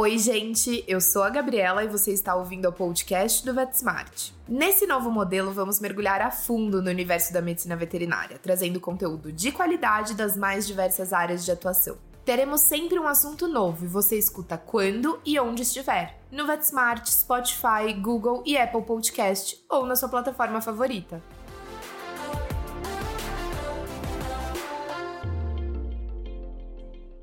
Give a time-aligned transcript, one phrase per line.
[0.00, 4.30] Oi, gente, eu sou a Gabriela e você está ouvindo o podcast do VetSmart.
[4.48, 9.50] Nesse novo modelo, vamos mergulhar a fundo no universo da medicina veterinária, trazendo conteúdo de
[9.50, 11.98] qualidade das mais diversas áreas de atuação.
[12.24, 16.20] Teremos sempre um assunto novo e você escuta quando e onde estiver.
[16.30, 21.20] No VetSmart, Spotify, Google e Apple Podcast ou na sua plataforma favorita.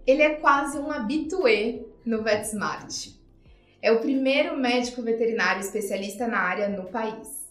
[0.05, 3.09] Ele é quase um habitué no VetSmart.
[3.81, 7.45] É o primeiro médico veterinário especialista na área no país.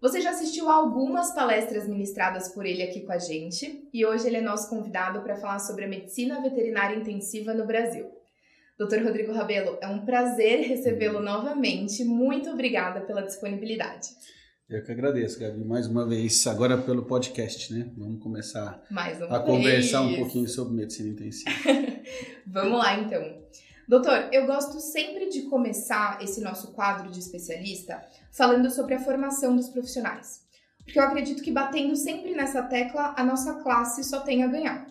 [0.00, 4.26] Você já assistiu a algumas palestras ministradas por ele aqui com a gente e hoje
[4.26, 8.10] ele é nosso convidado para falar sobre a medicina veterinária intensiva no Brasil.
[8.78, 9.02] Dr.
[9.02, 12.04] Rodrigo Rabelo, é um prazer recebê-lo novamente.
[12.04, 14.08] Muito obrigada pela disponibilidade.
[14.68, 17.90] Eu que agradeço, Gabi, mais uma vez, agora pelo podcast, né?
[17.96, 18.82] Vamos começar
[19.30, 21.50] a conversar um pouquinho sobre medicina intensiva.
[22.46, 23.22] Vamos lá, então.
[23.88, 29.54] Doutor, eu gosto sempre de começar esse nosso quadro de especialista falando sobre a formação
[29.54, 30.42] dos profissionais.
[30.84, 34.86] Porque eu acredito que batendo sempre nessa tecla, a nossa classe só tem a ganhar.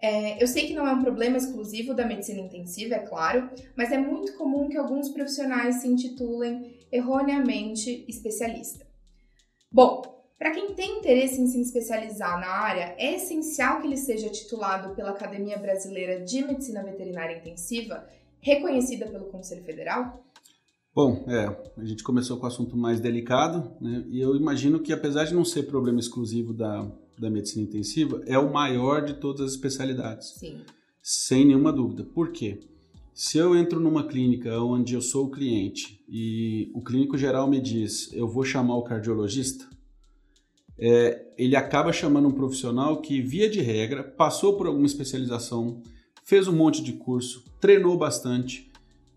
[0.00, 3.90] É, eu sei que não é um problema exclusivo da medicina intensiva, é claro, mas
[3.90, 8.86] é muito comum que alguns profissionais se intitulem erroneamente especialista.
[9.72, 10.13] Bom,
[10.44, 14.94] para quem tem interesse em se especializar na área, é essencial que ele seja titulado
[14.94, 18.06] pela Academia Brasileira de Medicina Veterinária Intensiva,
[18.40, 20.22] reconhecida pelo Conselho Federal?
[20.94, 21.46] Bom, é,
[21.78, 24.04] a gente começou com o assunto mais delicado, né?
[24.10, 28.38] E eu imagino que apesar de não ser problema exclusivo da, da medicina intensiva, é
[28.38, 30.34] o maior de todas as especialidades.
[30.34, 30.60] Sim.
[31.02, 32.04] Sem nenhuma dúvida.
[32.04, 32.60] Por quê?
[33.14, 37.62] Se eu entro numa clínica onde eu sou o cliente e o clínico geral me
[37.62, 39.72] diz, eu vou chamar o cardiologista,
[40.78, 45.82] é, ele acaba chamando um profissional que, via de regra, passou por alguma especialização,
[46.24, 48.70] fez um monte de curso, treinou bastante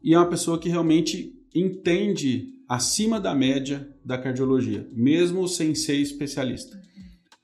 [0.04, 5.96] e é uma pessoa que realmente entende acima da média da cardiologia, mesmo sem ser
[5.96, 6.80] especialista.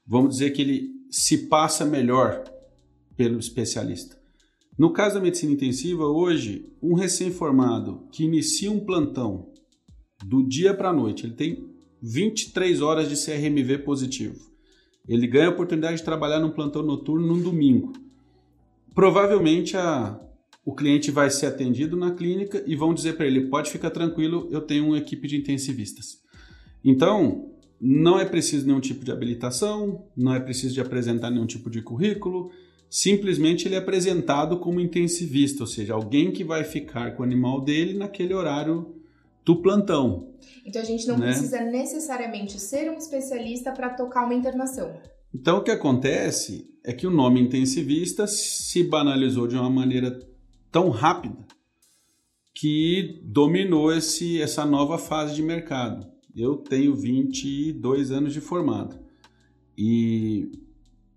[0.06, 2.44] Vamos dizer que ele se passa melhor
[3.16, 4.22] pelo especialista.
[4.78, 9.52] No caso da medicina intensiva, hoje, um recém-formado que inicia um plantão
[10.26, 11.73] do dia para a noite, ele tem
[12.06, 14.52] 23 horas de CRMV positivo.
[15.08, 17.94] Ele ganha a oportunidade de trabalhar num plantão noturno num domingo.
[18.94, 20.20] Provavelmente a,
[20.66, 24.50] o cliente vai ser atendido na clínica e vão dizer para ele: pode ficar tranquilo,
[24.52, 26.22] eu tenho uma equipe de intensivistas.
[26.84, 31.70] Então, não é preciso nenhum tipo de habilitação, não é preciso de apresentar nenhum tipo
[31.70, 32.52] de currículo,
[32.90, 37.62] simplesmente ele é apresentado como intensivista, ou seja, alguém que vai ficar com o animal
[37.62, 39.03] dele naquele horário
[39.46, 40.34] do plantão.
[40.66, 41.28] Então a gente não né?
[41.28, 44.94] precisa necessariamente ser um especialista para tocar uma internação.
[45.34, 50.20] Então o que acontece é que o nome intensivista se banalizou de uma maneira
[50.72, 51.46] tão rápida
[52.54, 56.08] que dominou esse, essa nova fase de mercado.
[56.36, 59.00] Eu tenho 22 anos de formado
[59.78, 60.52] e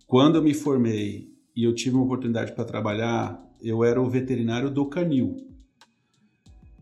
[0.07, 4.71] quando eu me formei e eu tive uma oportunidade para trabalhar, eu era o veterinário
[4.71, 5.37] do canil.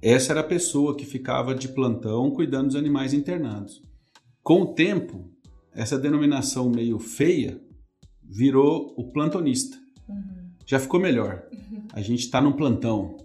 [0.04, 3.81] Essa era a pessoa que ficava de plantão cuidando dos animais internados.
[4.42, 5.31] Com o tempo,
[5.72, 7.59] essa denominação meio feia
[8.22, 9.78] virou o plantonista.
[10.06, 10.50] Uhum.
[10.66, 11.44] Já ficou melhor.
[11.50, 11.84] Uhum.
[11.94, 13.16] A gente está num plantão.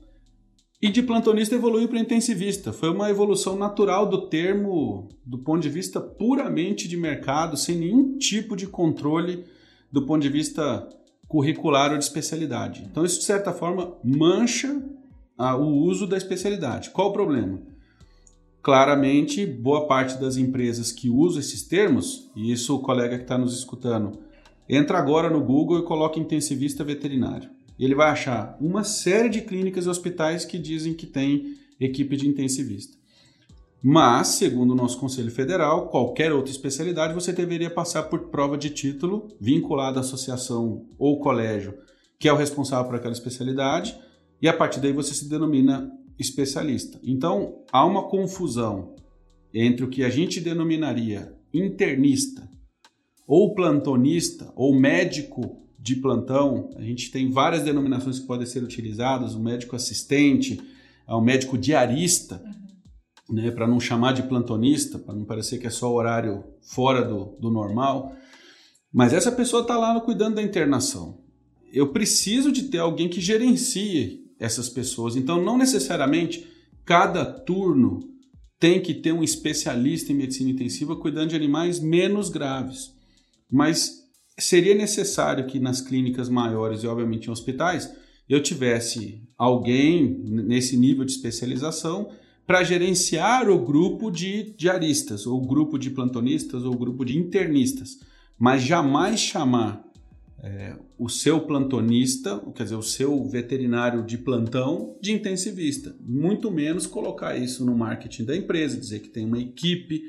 [0.81, 2.71] E de plantonista evoluiu para intensivista.
[2.71, 8.17] Foi uma evolução natural do termo do ponto de vista puramente de mercado, sem nenhum
[8.17, 9.43] tipo de controle
[9.91, 10.87] do ponto de vista
[11.27, 12.87] curricular ou de especialidade.
[12.89, 14.81] Então, isso de certa forma mancha
[15.39, 16.89] o uso da especialidade.
[16.89, 17.59] Qual o problema?
[18.61, 23.37] Claramente, boa parte das empresas que usam esses termos, e isso o colega que está
[23.37, 24.19] nos escutando,
[24.67, 27.49] entra agora no Google e coloca intensivista veterinário.
[27.79, 32.27] Ele vai achar uma série de clínicas e hospitais que dizem que tem equipe de
[32.27, 32.97] intensivista.
[33.81, 38.69] Mas, segundo o nosso Conselho Federal, qualquer outra especialidade você deveria passar por prova de
[38.69, 41.73] título vinculada à associação ou colégio
[42.19, 43.97] que é o responsável por aquela especialidade
[44.41, 46.99] e a partir daí você se denomina especialista.
[47.03, 48.95] Então, há uma confusão
[49.53, 52.49] entre o que a gente denominaria internista
[53.27, 56.69] ou plantonista ou médico de plantão.
[56.75, 60.59] A gente tem várias denominações que podem ser utilizadas, o médico assistente,
[61.07, 62.41] o médico diarista,
[63.29, 63.35] uhum.
[63.35, 67.37] né, para não chamar de plantonista, para não parecer que é só horário fora do,
[67.39, 68.15] do normal.
[68.91, 71.21] Mas essa pessoa está lá cuidando da internação.
[71.71, 75.15] Eu preciso de ter alguém que gerencie essas pessoas.
[75.15, 76.47] Então, não necessariamente
[76.85, 77.99] cada turno
[78.59, 82.93] tem que ter um especialista em medicina intensiva cuidando de animais menos graves.
[83.51, 84.03] Mas
[84.37, 87.93] seria necessário que nas clínicas maiores e, obviamente, em hospitais,
[88.27, 92.11] eu tivesse alguém nesse nível de especialização
[92.45, 97.99] para gerenciar o grupo de diaristas, ou grupo de plantonistas, ou grupo de internistas,
[98.37, 99.83] mas jamais chamar
[100.43, 105.95] é, o seu plantonista, quer dizer, o seu veterinário de plantão de intensivista.
[105.99, 110.03] Muito menos colocar isso no marketing da empresa, dizer que tem uma equipe.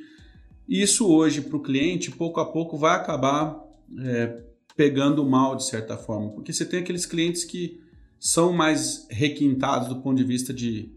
[0.68, 3.60] Isso hoje para o cliente, pouco a pouco, vai acabar
[3.98, 4.42] é,
[4.76, 7.80] pegando mal de certa forma, porque você tem aqueles clientes que
[8.18, 10.92] são mais requintados do ponto de vista de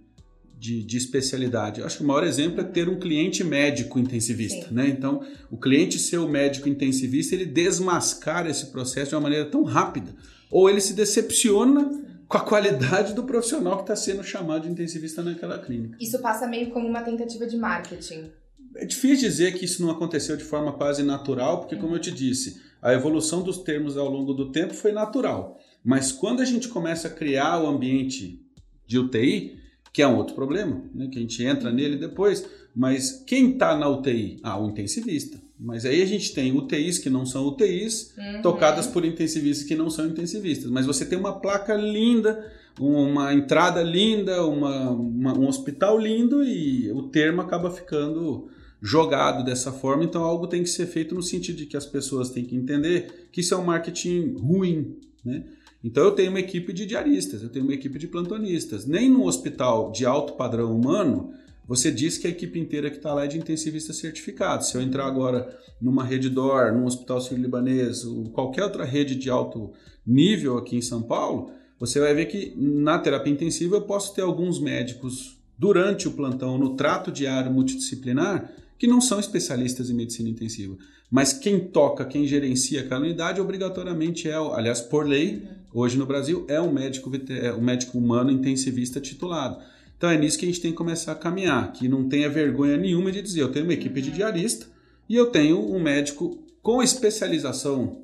[0.63, 1.81] de, de, especialidade.
[1.81, 4.68] Eu acho que o maior exemplo é ter um cliente médico intensivista.
[4.71, 4.88] Né?
[4.88, 5.21] Então,
[5.51, 10.15] o cliente ser o médico intensivista, ele desmascara esse processo de uma maneira tão rápida.
[10.50, 11.92] Ou ele se decepciona
[12.30, 15.98] com a qualidade do profissional que está sendo chamado de intensivista naquela clínica.
[16.00, 18.31] Isso passa meio como uma tentativa de marketing.
[18.77, 22.09] É difícil dizer que isso não aconteceu de forma quase natural, porque, como eu te
[22.09, 25.59] disse, a evolução dos termos ao longo do tempo foi natural.
[25.83, 28.42] Mas quando a gente começa a criar o ambiente
[28.88, 29.62] de UTI,
[29.94, 32.44] que é um outro problema, né, que a gente entra nele depois.
[32.75, 34.40] Mas quem está na UTI?
[34.42, 35.40] Ah, o intensivista.
[35.60, 38.42] Mas aí a gente tem UTIs que não são UTIs, uhum.
[38.42, 40.72] tocadas por intensivistas que não são intensivistas.
[40.72, 46.92] Mas você tem uma placa linda, uma entrada linda, uma, uma, um hospital lindo e
[46.92, 48.50] o termo acaba ficando
[48.81, 50.04] jogado dessa forma.
[50.04, 53.30] Então algo tem que ser feito no sentido de que as pessoas têm que entender
[53.31, 55.44] que isso é um marketing ruim, né?
[55.83, 58.85] Então eu tenho uma equipe de diaristas, eu tenho uma equipe de plantonistas.
[58.85, 61.33] Nem no hospital de alto padrão humano
[61.68, 64.65] você diz que a equipe inteira que está lá é de intensivista certificado.
[64.65, 69.30] Se eu entrar agora numa rede DOR, num hospital sírio-libanês, ou qualquer outra rede de
[69.30, 69.71] alto
[70.06, 74.21] nível aqui em São Paulo, você vai ver que na terapia intensiva eu posso ter
[74.21, 80.30] alguns médicos durante o plantão, no trato diário multidisciplinar, que não são especialistas em medicina
[80.30, 80.75] intensiva.
[81.13, 86.44] Mas quem toca, quem gerencia aquela unidade, obrigatoriamente é, aliás, por lei, hoje no Brasil,
[86.50, 89.60] é um médico, é um médico humano intensivista titulado.
[89.95, 92.77] Então é nisso que a gente tem que começar a caminhar, que não tenha vergonha
[92.77, 94.15] nenhuma de dizer, eu tenho uma equipe de uhum.
[94.15, 94.65] diarista
[95.07, 98.01] e eu tenho um médico com especialização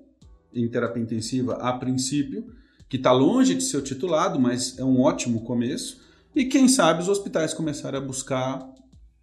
[0.53, 2.53] em terapia intensiva a princípio,
[2.87, 5.99] que está longe de ser o titulado, mas é um ótimo começo.
[6.35, 8.71] E quem sabe os hospitais começarem a buscar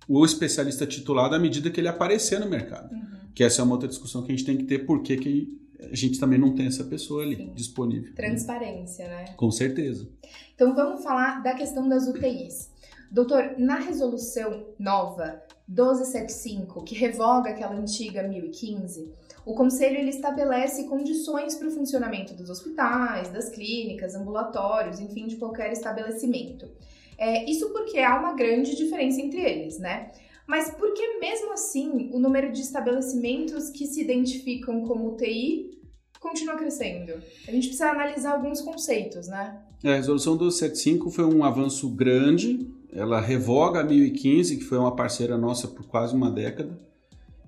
[0.09, 2.93] o especialista titulado à medida que ele aparecer no mercado.
[2.93, 3.16] Uhum.
[3.37, 5.95] Que essa é uma outra discussão que a gente tem que ter, porque que a
[5.95, 7.53] gente também não tem essa pessoa ali Sim.
[7.55, 8.15] disponível.
[8.15, 9.27] Transparência, né?
[9.37, 10.09] Com certeza.
[10.55, 12.71] Então vamos falar da questão das UTIs.
[13.11, 19.13] Doutor, na resolução nova 1275, que revoga aquela antiga 1015,
[19.45, 25.37] o Conselho ele estabelece condições para o funcionamento dos hospitais, das clínicas, ambulatórios, enfim, de
[25.37, 26.69] qualquer estabelecimento.
[27.19, 30.11] É, isso porque há uma grande diferença entre eles, né?
[30.47, 35.77] Mas por que mesmo assim o número de estabelecimentos que se identificam como UTI
[36.21, 37.13] continua crescendo?
[37.47, 39.61] A gente precisa analisar alguns conceitos, né?
[39.83, 42.69] É, a resolução 275 foi um avanço grande.
[42.93, 46.79] Ela revoga a 1015, que foi uma parceira nossa por quase uma década.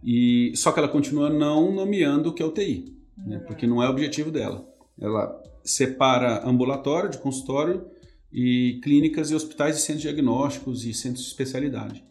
[0.05, 3.37] E só que ela continua não nomeando o que é UTI, né?
[3.37, 3.45] Uhum.
[3.45, 4.67] porque não é o objetivo dela.
[5.01, 7.87] Ela separa ambulatório de consultório
[8.33, 12.05] e clínicas e hospitais e centros diagnósticos e centros de especialidade.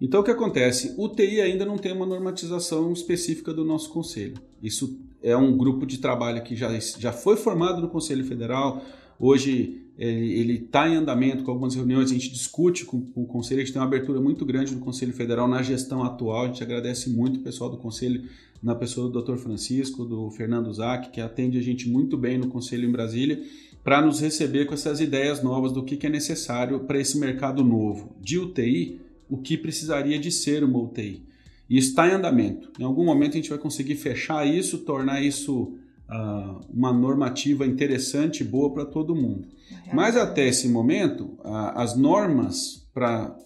[0.00, 0.94] Então, o que acontece?
[0.96, 4.34] O TI ainda não tem uma normatização específica do nosso conselho.
[4.62, 8.82] Isso é um grupo de trabalho que já, já foi formado no Conselho Federal.
[9.18, 13.60] Hoje ele está em andamento com algumas reuniões, a gente discute com, com, o Conselho,
[13.60, 16.44] a gente tem uma abertura muito grande no Conselho Federal na gestão atual.
[16.44, 18.22] A gente agradece muito o pessoal do Conselho,
[18.62, 19.36] na pessoa do Dr.
[19.36, 23.42] Francisco, do Fernando Zac, que atende a gente muito bem no Conselho em Brasília,
[23.82, 27.64] para nos receber com essas ideias novas do que, que é necessário para esse mercado
[27.64, 31.22] novo de UTI o que precisaria de ser uma UTI.
[31.68, 32.72] E está em andamento.
[32.78, 35.74] Em algum momento a gente vai conseguir fechar isso, tornar isso
[36.08, 39.46] uh, uma normativa interessante e boa para todo mundo.
[39.70, 39.94] Uhum.
[39.94, 43.36] Mas até esse momento, uh, as normas para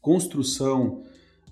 [0.00, 1.02] construção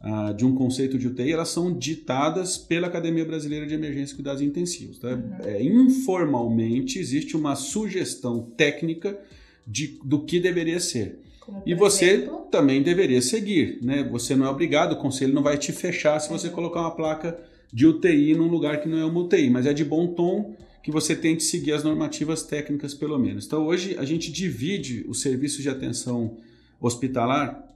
[0.01, 4.17] uh, de um conceito de UTI elas são ditadas pela Academia Brasileira de Emergência e
[4.17, 4.99] Cuidados Intensivos.
[4.99, 5.09] Tá?
[5.09, 5.37] Uhum.
[5.45, 9.19] É, informalmente existe uma sugestão técnica
[9.67, 11.19] de, do que deveria ser.
[11.51, 12.47] Como e você exemplo?
[12.51, 14.09] também deveria seguir, né?
[14.11, 17.39] Você não é obrigado, o conselho não vai te fechar se você colocar uma placa
[17.73, 20.91] de UTI num lugar que não é uma UTI, mas é de bom tom que
[20.91, 23.47] você tente seguir as normativas técnicas pelo menos.
[23.47, 26.37] Então hoje a gente divide o serviço de atenção
[26.81, 27.69] hospitalar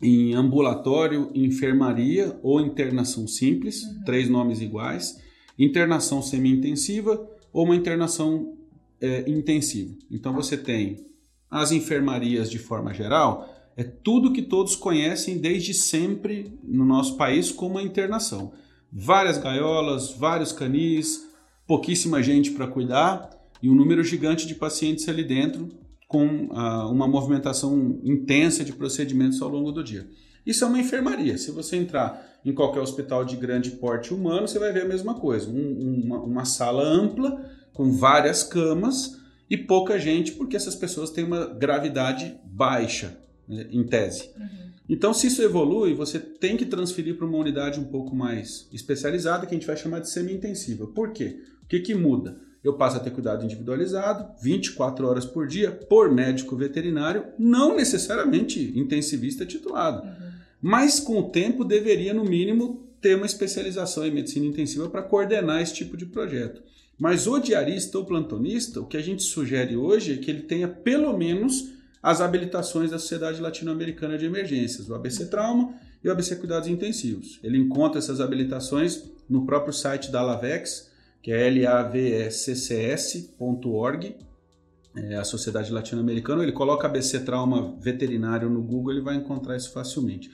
[0.00, 4.04] em ambulatório, enfermaria ou internação simples, uhum.
[4.04, 5.20] três nomes iguais,
[5.58, 8.56] internação semi-intensiva ou uma internação
[9.00, 9.94] é, intensiva.
[10.10, 11.06] Então você tem
[11.50, 17.52] as enfermarias de forma geral, é tudo que todos conhecem desde sempre no nosso país
[17.52, 18.52] como a internação.
[18.90, 21.26] Várias gaiolas, vários canis,
[21.66, 23.30] pouquíssima gente para cuidar
[23.62, 25.68] e um número gigante de pacientes ali dentro
[26.08, 30.08] com ah, uma movimentação intensa de procedimentos ao longo do dia.
[30.46, 31.36] Isso é uma enfermaria.
[31.36, 35.14] Se você entrar em qualquer hospital de grande porte humano, você vai ver a mesma
[35.14, 35.50] coisa.
[35.50, 41.24] Um, uma, uma sala ampla, com várias camas e pouca gente, porque essas pessoas têm
[41.24, 44.30] uma gravidade baixa, né, em tese.
[44.36, 44.66] Uhum.
[44.88, 49.46] Então, se isso evolui, você tem que transferir para uma unidade um pouco mais especializada,
[49.46, 50.86] que a gente vai chamar de semi-intensiva.
[50.86, 51.40] Por quê?
[51.62, 52.40] O que, que muda?
[52.62, 58.72] Eu passo a ter cuidado individualizado, 24 horas por dia, por médico veterinário, não necessariamente
[58.78, 60.02] intensivista titulado.
[60.06, 60.26] Uhum.
[60.60, 65.62] Mas, com o tempo, deveria, no mínimo, ter uma especialização em medicina intensiva para coordenar
[65.62, 66.62] esse tipo de projeto.
[66.98, 70.66] Mas o diarista ou plantonista, o que a gente sugere hoje é que ele tenha
[70.66, 71.72] pelo menos
[72.02, 77.40] as habilitações da Sociedade Latino-Americana de Emergências, o ABC Trauma e o ABC Cuidados Intensivos.
[77.42, 82.46] Ele encontra essas habilitações no próprio site da Lavex, que é laveccs.org,
[84.94, 86.42] é a Sociedade Latino-Americana.
[86.42, 90.30] Ele coloca ABC Trauma Veterinário no Google, ele vai encontrar isso facilmente.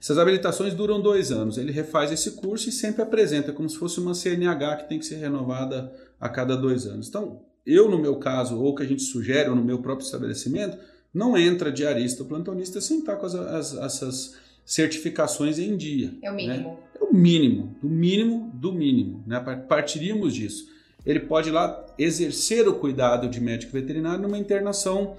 [0.00, 1.58] Essas habilitações duram dois anos.
[1.58, 5.06] Ele refaz esse curso e sempre apresenta como se fosse uma CNH que tem que
[5.06, 7.08] ser renovada a cada dois anos.
[7.08, 10.78] Então, eu, no meu caso, ou que a gente sugere, ou no meu próprio estabelecimento,
[11.12, 16.14] não entra diarista ou plantonista sem estar com as, as, essas certificações em dia.
[16.22, 16.46] É o né?
[16.46, 16.70] mínimo.
[16.70, 16.76] Né?
[17.00, 19.24] É o mínimo, do mínimo, do mínimo.
[19.26, 19.40] Né?
[19.68, 20.68] Partiríamos disso.
[21.04, 25.16] Ele pode ir lá exercer o cuidado de médico veterinário numa internação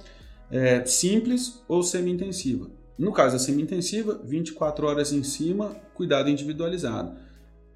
[0.51, 2.69] é, simples ou semi-intensiva.
[2.97, 7.17] No caso da semi-intensiva, 24 horas em cima, cuidado individualizado.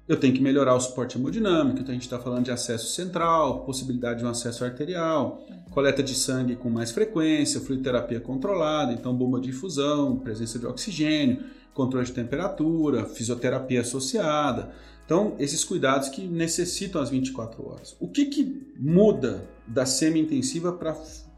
[0.08, 3.64] Eu tenho que melhorar o suporte hemodinâmico, então a gente está falando de acesso central,
[3.64, 5.40] possibilidade de um acesso arterial,
[5.70, 11.44] coleta de sangue com mais frequência, fluidoterapia controlada, então bomba de infusão, presença de oxigênio,
[11.72, 14.72] controle de temperatura, fisioterapia associada.
[15.04, 17.96] Então, esses cuidados que necessitam as 24 horas.
[18.00, 20.96] O que, que muda da semi-intensiva para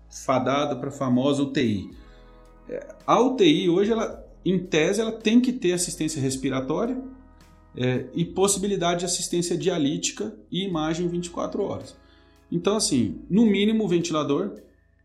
[0.09, 1.91] fadada, para famosa UTI?
[2.69, 6.97] É, a UTI hoje, ela, em tese, ela tem que ter assistência respiratória
[7.77, 11.97] é, e possibilidade de assistência dialítica e imagem 24 horas.
[12.51, 14.53] Então, assim, no mínimo ventilador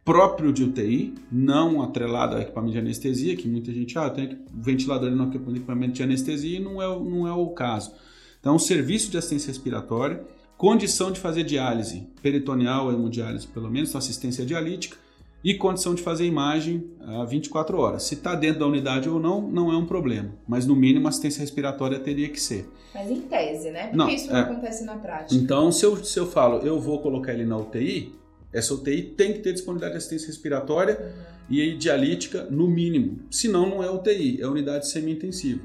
[0.05, 5.11] próprio de UTI, não atrelado a equipamento de anestesia, que muita gente, ah, tem ventilador
[5.11, 7.91] no equipamento de anestesia e não é, não é o caso.
[8.39, 10.23] Então, serviço de assistência respiratória,
[10.57, 14.97] condição de fazer diálise peritoneal, hemodiálise pelo menos, assistência dialítica,
[15.43, 18.03] e condição de fazer imagem a 24 horas.
[18.03, 20.33] Se está dentro da unidade ou não, não é um problema.
[20.47, 22.69] Mas no mínimo assistência respiratória teria que ser.
[22.93, 23.83] Mas em tese, né?
[23.83, 24.41] Porque não, isso não é...
[24.41, 25.33] acontece na prática.
[25.33, 28.13] Então, se eu, se eu falo, eu vou colocar ele na UTI,
[28.51, 31.55] essa UTI tem que ter disponibilidade de assistência respiratória uhum.
[31.55, 33.19] e dialítica no mínimo.
[33.31, 35.61] Senão, não é UTI, é unidade semi-intensiva.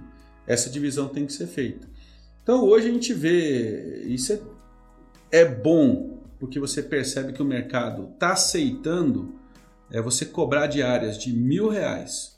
[0.47, 1.89] Essa divisão tem que ser feita.
[2.43, 8.11] Então, hoje a gente vê, isso é, é bom, porque você percebe que o mercado
[8.13, 9.35] está aceitando
[9.95, 12.37] é você cobrar diárias de mil reais.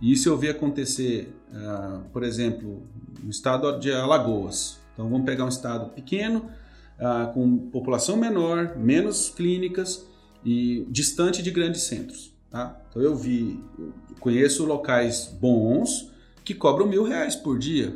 [0.00, 2.84] E isso eu vi acontecer, uh, por exemplo,
[3.20, 4.78] no estado de Alagoas.
[4.92, 6.48] Então vamos pegar um estado pequeno,
[7.00, 10.06] uh, com população menor, menos clínicas
[10.44, 12.32] e distante de grandes centros.
[12.48, 12.80] Tá?
[12.88, 16.12] Então eu vi, eu conheço locais bons
[16.44, 17.92] que cobram mil reais por dia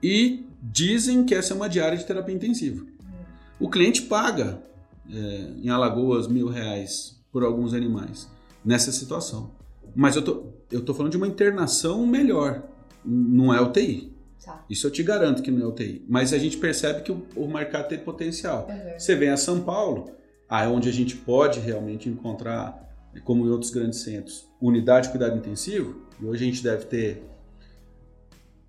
[0.00, 2.86] e dizem que essa é uma diária de terapia intensiva.
[3.58, 4.62] O cliente paga
[5.10, 8.30] é, em Alagoas mil reais por alguns animais
[8.64, 9.50] nessa situação.
[9.94, 12.62] Mas eu tô, eu tô falando de uma internação melhor,
[13.04, 14.10] não é UTI.
[14.42, 14.64] Tá.
[14.70, 16.02] Isso eu te garanto que não é UTI.
[16.08, 18.66] Mas a gente percebe que o, o mercado tem potencial.
[18.70, 18.98] Uhum.
[18.98, 20.12] Você vem a São Paulo,
[20.48, 22.90] aí onde a gente pode realmente encontrar,
[23.22, 27.22] como em outros grandes centros, unidade de cuidado intensivo, e hoje a gente deve ter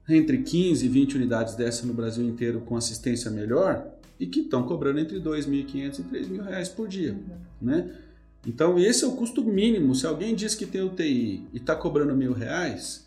[0.10, 3.88] entre 15 e 20 unidades dessa no Brasil inteiro com assistência melhor
[4.20, 7.38] e que estão cobrando entre 2.500 e 3.000 reais por dia, uhum.
[7.62, 8.07] né?
[8.48, 9.94] Então, esse é o custo mínimo.
[9.94, 13.06] Se alguém diz que tem UTI e está cobrando mil reais,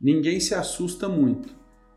[0.00, 1.48] ninguém se assusta muito.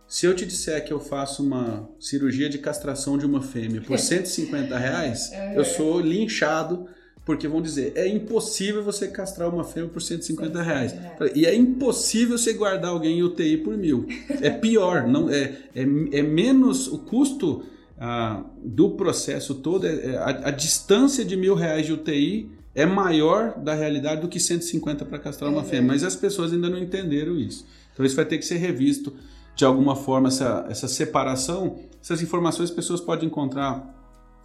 [0.08, 3.98] Se eu te disser que eu faço uma cirurgia de castração de uma fêmea por
[4.00, 6.88] 150 reais, eu sou linchado,
[7.24, 10.96] porque vão dizer, é impossível você castrar uma fêmea por 150 reais.
[11.36, 14.08] E é impossível você guardar alguém em UTI por mil.
[14.42, 17.64] É pior, não é, é, é menos o custo
[18.00, 22.86] ah, do processo todo, é, é, a, a distância de mil reais de UTI é
[22.86, 26.78] maior da realidade do que 150 para castrar uma fêmea, mas as pessoas ainda não
[26.78, 27.66] entenderam isso.
[27.94, 29.14] Então isso vai ter que ser revisto
[29.56, 31.80] de alguma forma, essa, essa separação.
[32.02, 33.96] Essas informações as pessoas podem encontrar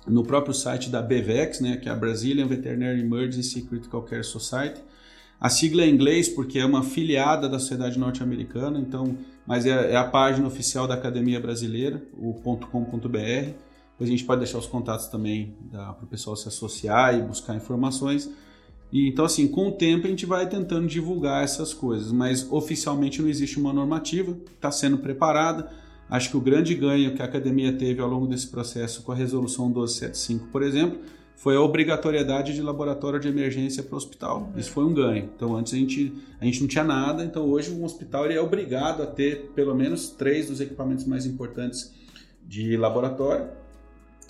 [0.07, 4.83] no próprio site da BVEX, né, que é a Brazilian Veterinary Emergency Critical Care Society.
[5.41, 9.17] A sigla é em inglês porque é uma filiada da Sociedade Norte-Americana, então,
[9.47, 13.51] mas é, é, a página oficial da Academia Brasileira, o .com.br.
[13.95, 17.55] Depois a gente pode deixar os contatos também para o pessoal se associar e buscar
[17.55, 18.29] informações.
[18.93, 23.23] E, então, assim, com o tempo a gente vai tentando divulgar essas coisas, mas oficialmente
[23.23, 25.71] não existe uma normativa, está sendo preparada.
[26.11, 29.15] Acho que o grande ganho que a academia teve ao longo desse processo com a
[29.15, 31.01] resolução 1275, por exemplo,
[31.37, 34.51] foi a obrigatoriedade de laboratório de emergência para o hospital.
[34.53, 34.61] Uhum.
[34.61, 35.31] Isso foi um ganho.
[35.35, 38.41] Então, antes a gente, a gente não tinha nada, então hoje um hospital ele é
[38.41, 41.93] obrigado a ter pelo menos três dos equipamentos mais importantes
[42.47, 43.64] de laboratório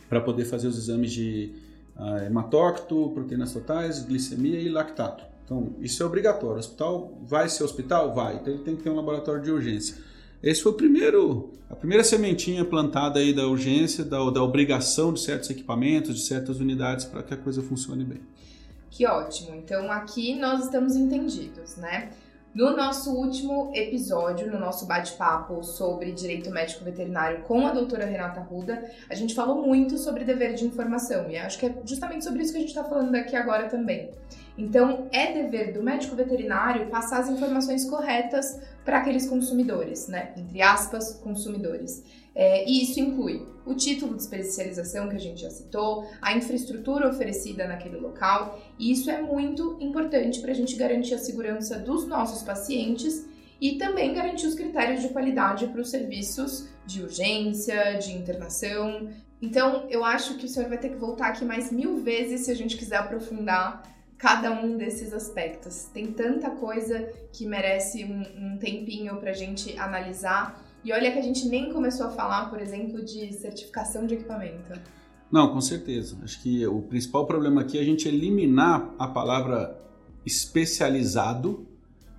[0.08, 1.52] para poder fazer os exames de
[1.96, 5.25] uh, hematócrito, proteínas totais, glicemia e lactato.
[5.44, 6.56] Então, isso é obrigatório.
[6.56, 8.14] O hospital vai ser hospital?
[8.14, 8.37] Vai.
[8.37, 9.96] Então, ele tem que ter um laboratório de urgência.
[10.42, 15.20] Esse foi o primeiro, a primeira sementinha plantada aí da urgência, da, da obrigação de
[15.20, 18.20] certos equipamentos, de certas unidades para que a coisa funcione bem.
[18.90, 19.54] Que ótimo.
[19.56, 22.11] Então, aqui nós estamos entendidos, né?
[22.54, 28.38] No nosso último episódio, no nosso bate-papo sobre direito médico veterinário com a doutora Renata
[28.38, 32.42] Ruda, a gente falou muito sobre dever de informação e acho que é justamente sobre
[32.42, 34.12] isso que a gente está falando aqui agora também.
[34.56, 40.32] Então, é dever do médico veterinário passar as informações corretas para aqueles consumidores, né?
[40.37, 42.04] Entre aspas, consumidores.
[42.34, 47.08] É, e isso inclui o título de especialização que a gente já citou, a infraestrutura
[47.08, 52.06] oferecida naquele local, e isso é muito importante para a gente garantir a segurança dos
[52.06, 53.26] nossos pacientes
[53.60, 59.08] e também garantir os critérios de qualidade para os serviços de urgência, de internação.
[59.40, 62.50] Então, eu acho que o senhor vai ter que voltar aqui mais mil vezes se
[62.50, 63.82] a gente quiser aprofundar
[64.18, 65.84] cada um desses aspectos.
[65.92, 68.22] Tem tanta coisa que merece um,
[68.54, 70.63] um tempinho para a gente analisar.
[70.84, 74.78] E olha que a gente nem começou a falar, por exemplo, de certificação de equipamento.
[75.32, 76.16] Não, com certeza.
[76.22, 79.80] Acho que o principal problema aqui é a gente eliminar a palavra
[80.26, 81.66] especializado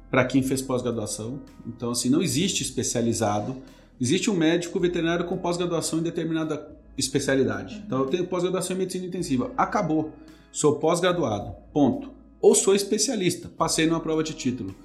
[0.09, 1.39] para quem fez pós-graduação.
[1.67, 3.55] Então, assim, não existe especializado.
[4.01, 7.75] Existe um médico veterinário com pós-graduação em determinada especialidade.
[7.75, 7.83] Uhum.
[7.85, 9.51] Então, eu tenho pós-graduação em medicina intensiva.
[9.55, 10.11] Acabou.
[10.51, 11.55] Sou pós-graduado.
[11.71, 12.11] Ponto.
[12.41, 13.47] Ou sou especialista.
[13.47, 14.75] Passei numa prova de título.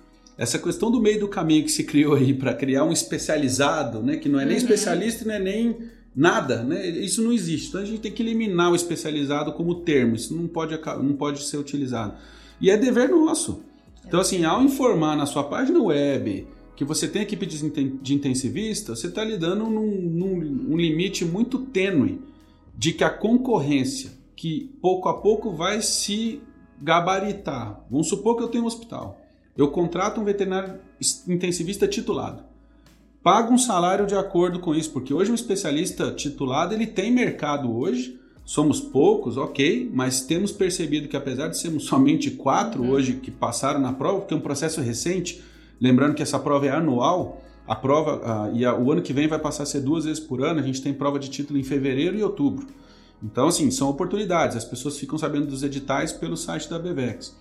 [0.40, 4.16] Essa questão do meio do caminho que se criou aí para criar um especializado, né,
[4.16, 4.62] que não é nem uhum.
[4.62, 5.76] especialista, não é nem
[6.16, 6.88] nada, né?
[6.88, 7.68] Isso não existe.
[7.68, 10.16] Então a gente tem que eliminar o especializado como termo.
[10.16, 12.14] Isso não pode, não pode ser utilizado.
[12.58, 13.62] E é dever nosso.
[14.06, 19.08] Então, assim, ao informar na sua página web que você tem equipe de intensivista, você
[19.08, 22.18] está lidando num, num um limite muito tênue
[22.74, 26.40] de que a concorrência que pouco a pouco vai se
[26.80, 27.84] gabaritar.
[27.90, 29.19] Vamos supor que eu tenho um hospital.
[29.56, 30.74] Eu contrato um veterinário
[31.28, 32.42] intensivista titulado.
[33.22, 37.70] Pago um salário de acordo com isso, porque hoje um especialista titulado ele tem mercado
[37.74, 38.18] hoje.
[38.44, 42.90] Somos poucos, ok, mas temos percebido que apesar de sermos somente quatro uhum.
[42.90, 45.42] hoje que passaram na prova, porque é um processo recente,
[45.80, 49.28] lembrando que essa prova é anual, a prova uh, e a, o ano que vem
[49.28, 50.58] vai passar a ser duas vezes por ano.
[50.58, 52.66] A gente tem prova de título em fevereiro e outubro.
[53.22, 54.56] Então, assim, são oportunidades.
[54.56, 57.36] As pessoas ficam sabendo dos editais pelo site da Bevex.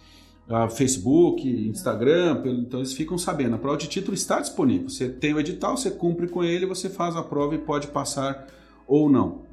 [0.50, 3.56] Uh, Facebook, Instagram, então eles ficam sabendo.
[3.56, 4.90] A prova de título está disponível.
[4.90, 8.48] Você tem o edital, você cumpre com ele, você faz a prova e pode passar
[8.88, 9.44] ou não.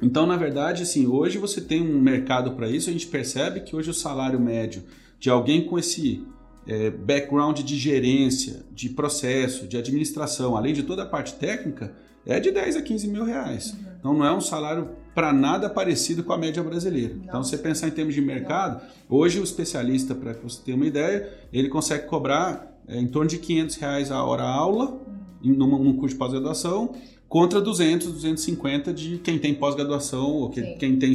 [0.00, 2.88] Então, na verdade, assim, hoje você tem um mercado para isso.
[2.88, 4.82] A gente percebe que hoje o salário médio
[5.20, 6.26] de alguém com esse
[6.66, 11.94] é, background de gerência, de processo, de administração, além de toda a parte técnica,
[12.26, 13.72] é de 10 a 15 mil reais.
[13.72, 13.78] Uhum.
[13.98, 17.14] Então não é um salário para nada parecido com a média brasileira.
[17.14, 17.24] Não.
[17.24, 20.86] Então, se você pensar em termos de mercado, hoje o especialista, para você tenha uma
[20.86, 25.00] ideia, ele consegue cobrar é, em torno de 500 reais a hora aula, uhum.
[25.42, 26.94] em, num, num curso de pós-graduação,
[27.28, 31.12] contra 200, 250 de quem tem pós-graduação ou que, quem tem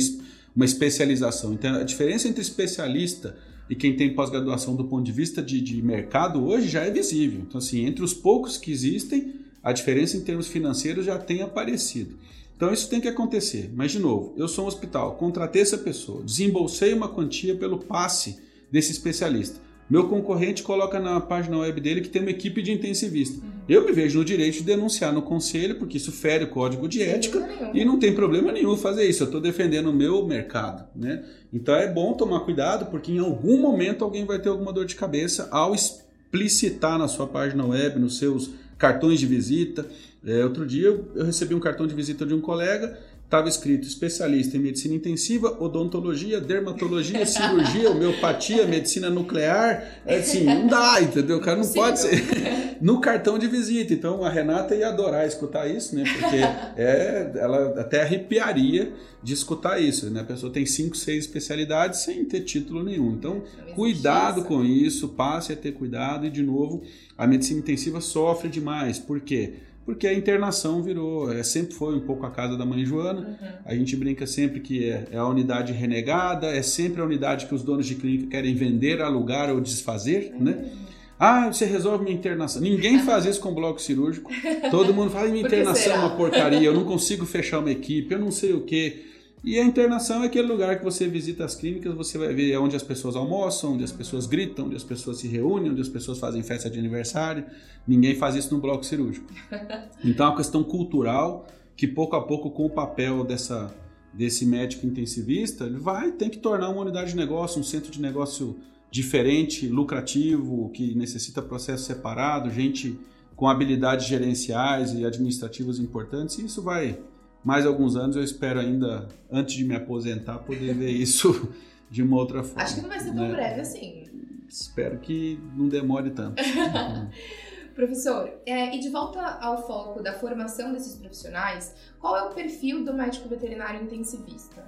[0.56, 1.54] uma especialização.
[1.54, 3.36] Então, a diferença entre especialista
[3.70, 7.42] e quem tem pós-graduação do ponto de vista de, de mercado hoje já é visível.
[7.48, 12.18] Então, assim, entre os poucos que existem, a diferença em termos financeiros já tem aparecido.
[12.58, 13.72] Então isso tem que acontecer.
[13.74, 18.40] Mas, de novo, eu sou um hospital, contratei essa pessoa, desembolsei uma quantia pelo passe
[18.72, 19.62] desse especialista.
[19.90, 23.38] Meu concorrente coloca na página web dele que tem uma equipe de intensivista.
[23.38, 23.52] Uhum.
[23.70, 27.02] Eu me vejo no direito de denunciar no conselho, porque isso fere o código de
[27.02, 29.24] ética e não tem problema nenhum fazer isso.
[29.24, 30.86] Eu estou defendendo o meu mercado.
[30.94, 31.24] Né?
[31.54, 34.96] Então é bom tomar cuidado, porque em algum momento alguém vai ter alguma dor de
[34.96, 39.86] cabeça ao explicitar na sua página web, nos seus cartões de visita.
[40.26, 44.58] É, outro dia eu recebi um cartão de visita de um colega, estava escrito especialista
[44.58, 50.02] em medicina intensiva, odontologia, dermatologia, cirurgia, homeopatia, medicina nuclear.
[50.06, 51.38] É assim, não dá, entendeu?
[51.38, 52.24] O cara não pode ser
[52.82, 53.94] no cartão de visita.
[53.94, 56.04] Então a Renata ia adorar escutar isso, né?
[56.04, 56.36] Porque
[56.82, 60.22] é, ela até arrepiaria de escutar isso, né?
[60.22, 63.14] A pessoa tem cinco, seis especialidades sem ter título nenhum.
[63.14, 63.44] Então,
[63.76, 66.84] cuidado com isso, passe a ter cuidado e de novo,
[67.18, 69.00] a medicina intensiva sofre demais.
[69.00, 69.54] Por quê?
[69.88, 73.22] porque a internação virou, é, sempre foi um pouco a casa da mãe Joana.
[73.22, 73.48] Uhum.
[73.64, 77.56] A gente brinca sempre que é, é, a unidade renegada, é sempre a unidade que
[77.56, 80.44] os donos de clínica querem vender, alugar ou desfazer, Uhum.
[80.44, 80.72] né?
[81.20, 82.62] Ah, você resolve minha internação.
[82.62, 84.32] Ninguém faz isso com bloco cirúrgico.
[84.70, 88.20] Todo mundo fala, minha internação é uma porcaria, eu não consigo fechar uma equipe, eu
[88.20, 89.04] não sei o quê.
[89.44, 92.76] E a internação é aquele lugar que você visita as clínicas, você vai ver onde
[92.76, 96.20] as pessoas almoçam, onde as pessoas gritam, onde as pessoas se reúnem, onde as pessoas
[96.20, 97.46] fazem festa de aniversário.
[97.88, 99.32] Ninguém faz isso no bloco cirúrgico.
[100.04, 103.74] Então é uma questão cultural que pouco a pouco, com o papel dessa,
[104.12, 108.02] desse médico intensivista, ele vai ter que tornar uma unidade de negócio, um centro de
[108.02, 113.00] negócio diferente, lucrativo, que necessita processo separado, gente
[113.36, 117.00] com habilidades gerenciais e administrativas importantes, e isso vai
[117.44, 121.54] mais alguns anos, eu espero ainda, antes de me aposentar, poder ver isso
[121.90, 122.64] de uma outra forma.
[122.64, 123.32] Acho que não vai ser tão né?
[123.32, 124.04] breve assim.
[124.50, 126.42] Espero que não demore tanto.
[127.76, 132.84] Professor, é, e de volta ao foco da formação desses profissionais, qual é o perfil
[132.84, 134.66] do médico veterinário intensivista?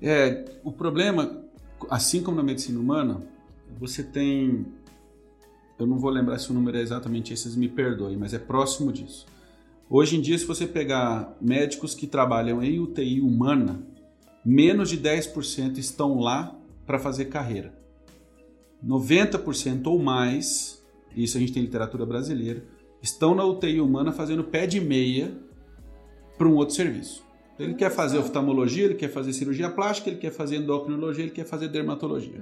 [0.00, 1.41] É, o problema,
[1.90, 3.22] assim como na medicina humana,
[3.78, 4.66] você tem.
[5.78, 8.92] Eu não vou lembrar se o número é exatamente esse, me perdoem, mas é próximo
[8.92, 9.26] disso.
[9.88, 13.82] Hoje em dia, se você pegar médicos que trabalham em UTI humana,
[14.44, 17.74] menos de 10% estão lá para fazer carreira.
[18.84, 20.82] 90% ou mais,
[21.16, 22.64] isso a gente tem literatura brasileira,
[23.00, 25.32] estão na UTI humana fazendo pé de meia
[26.36, 27.24] para um outro serviço.
[27.62, 31.44] Ele quer fazer oftalmologia, ele quer fazer cirurgia plástica, ele quer fazer endocrinologia, ele quer
[31.44, 32.40] fazer dermatologia.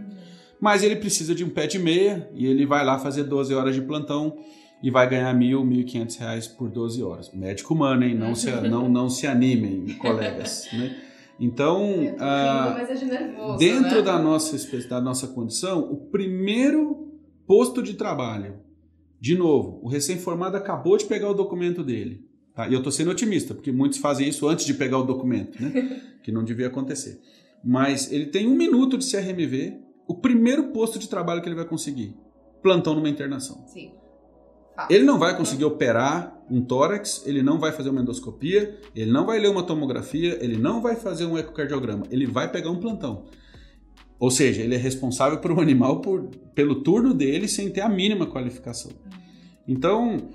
[0.61, 3.75] Mas ele precisa de um pé de meia e ele vai lá fazer 12 horas
[3.75, 4.37] de plantão
[4.83, 7.33] e vai ganhar mil, mil e quinhentos reais por 12 horas.
[7.33, 8.15] Médico humano, hein?
[8.15, 10.69] Não se, não, não se animem, colegas.
[10.73, 10.97] Né?
[11.39, 14.03] Então, ah, rindo, mas é de nervoso, dentro né?
[14.03, 17.15] da, nossa, da nossa condição, o primeiro
[17.47, 18.61] posto de trabalho,
[19.19, 22.30] de novo, o recém-formado acabou de pegar o documento dele.
[22.61, 22.69] Tá?
[22.69, 26.03] E eu estou sendo otimista, porque muitos fazem isso antes de pegar o documento, né?
[26.23, 27.19] que não devia acontecer.
[27.65, 31.65] Mas ele tem um minuto de CRMV, o primeiro posto de trabalho que ele vai
[31.65, 32.15] conseguir,
[32.63, 33.65] plantão numa internação.
[33.67, 33.93] Sim.
[34.91, 39.25] Ele não vai conseguir operar um tórax, ele não vai fazer uma endoscopia, ele não
[39.25, 43.25] vai ler uma tomografia, ele não vai fazer um ecocardiograma, ele vai pegar um plantão.
[44.19, 47.89] Ou seja, ele é responsável por um animal por, pelo turno dele sem ter a
[47.89, 48.93] mínima qualificação.
[49.67, 50.29] Então,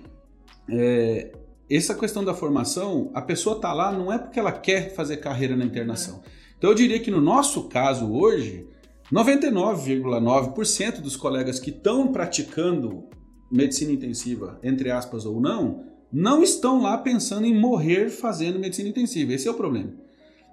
[0.70, 1.32] é,
[1.70, 5.56] essa questão da formação, a pessoa está lá não é porque ela quer fazer carreira
[5.56, 6.22] na internação.
[6.58, 8.68] Então, eu diria que no nosso caso hoje,
[9.12, 13.08] 99,9% dos colegas que estão praticando
[13.52, 19.34] medicina intensiva, entre aspas ou não, não estão lá pensando em morrer fazendo medicina intensiva.
[19.34, 19.94] Esse é o problema.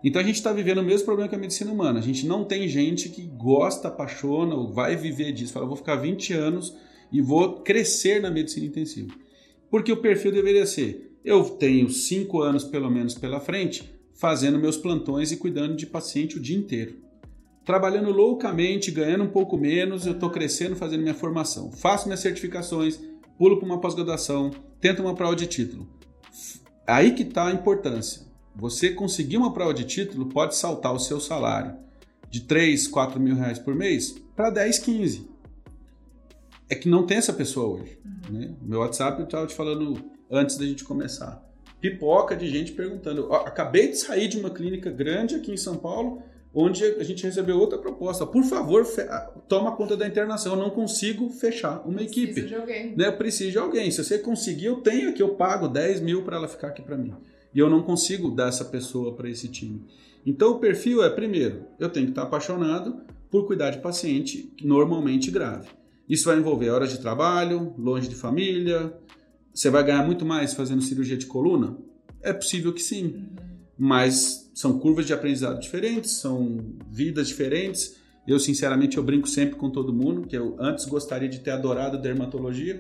[0.05, 2.01] Então a gente está vivendo o mesmo problema que a medicina humana.
[2.01, 5.53] A gente não tem gente que gosta, apaixona ou vai viver disso.
[5.53, 6.77] Fala, vou ficar 20 anos
[7.13, 9.15] e vou crescer na medicina intensiva.
[9.73, 14.77] Porque o perfil deveria ser: eu tenho 5 anos pelo menos pela frente fazendo meus
[14.77, 17.03] plantões e cuidando de paciente o dia inteiro
[17.65, 21.71] trabalhando loucamente, ganhando um pouco menos, eu estou crescendo, fazendo minha formação.
[21.71, 23.01] Faço minhas certificações,
[23.39, 25.89] pulo para uma pós-graduação, tento uma prova de título.
[26.87, 28.23] Aí que está a importância.
[28.55, 31.77] Você conseguir uma prova de título pode saltar o seu salário
[32.29, 35.32] de 3, 4 mil reais por mês para 10, 15.
[36.69, 37.99] É que não tem essa pessoa hoje.
[38.31, 38.55] Né?
[38.63, 41.43] Meu WhatsApp eu estava te falando antes da gente começar.
[41.81, 43.27] Pipoca de gente perguntando.
[43.29, 46.23] "Ó, acabei de sair de uma clínica grande aqui em São Paulo
[46.55, 48.27] onde a gente recebeu outra proposta.
[48.27, 50.55] Por favor, ah, toma conta da internação.
[50.55, 52.33] Eu não consigo fechar uma equipe.
[52.33, 52.97] Preciso de alguém.
[52.97, 53.07] Né?
[53.07, 53.91] Eu preciso de alguém.
[53.91, 56.97] Se você conseguir, eu tenho aqui, eu pago 10 mil para ela ficar aqui para
[56.97, 57.15] mim.
[57.55, 59.83] E eu não consigo dar essa pessoa para esse time.
[60.25, 65.31] Então o perfil é, primeiro, eu tenho que estar apaixonado por cuidar de paciente normalmente
[65.31, 65.69] grave.
[66.13, 68.93] Isso vai envolver horas de trabalho, longe de família.
[69.55, 71.77] Você vai ganhar muito mais fazendo cirurgia de coluna?
[72.21, 73.29] É possível que sim
[73.85, 77.97] mas são curvas de aprendizado diferentes, são vidas diferentes.
[78.25, 82.01] Eu, sinceramente, eu brinco sempre com todo mundo, que eu antes gostaria de ter adorado
[82.01, 82.79] dermatologia.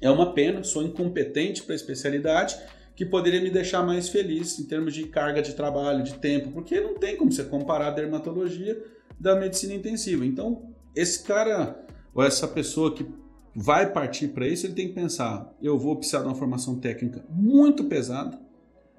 [0.00, 2.56] É uma pena, sou incompetente para a especialidade,
[2.96, 6.80] que poderia me deixar mais feliz em termos de carga de trabalho, de tempo, porque
[6.80, 8.82] não tem como você comparar a dermatologia
[9.20, 10.26] da medicina intensiva.
[10.26, 11.85] Então, esse cara
[12.16, 13.06] ou essa pessoa que
[13.54, 17.24] vai partir para isso, ele tem que pensar: eu vou precisar de uma formação técnica
[17.30, 18.38] muito pesada,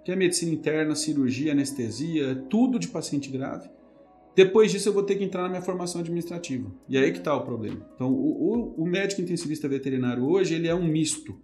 [0.05, 3.69] que é medicina interna, cirurgia, anestesia, tudo de paciente grave.
[4.35, 6.71] Depois disso, eu vou ter que entrar na minha formação administrativa.
[6.87, 7.83] E aí que está o problema.
[7.95, 11.35] Então, o, o, o médico intensivista veterinário hoje, ele é um misto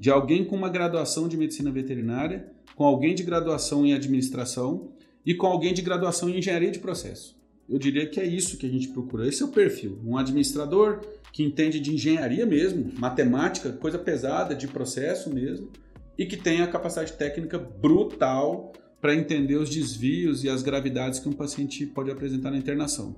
[0.00, 4.90] de alguém com uma graduação de medicina veterinária, com alguém de graduação em administração
[5.24, 7.38] e com alguém de graduação em engenharia de processo.
[7.68, 9.28] eu diria que é isso que a gente procura.
[9.28, 10.00] Esse é o perfil.
[10.04, 11.00] Um administrador
[11.32, 15.70] que entende de engenharia mesmo, matemática, coisa pesada, de processo mesmo,
[16.18, 21.28] e que tem a capacidade técnica brutal para entender os desvios e as gravidades que
[21.28, 23.16] um paciente pode apresentar na internação.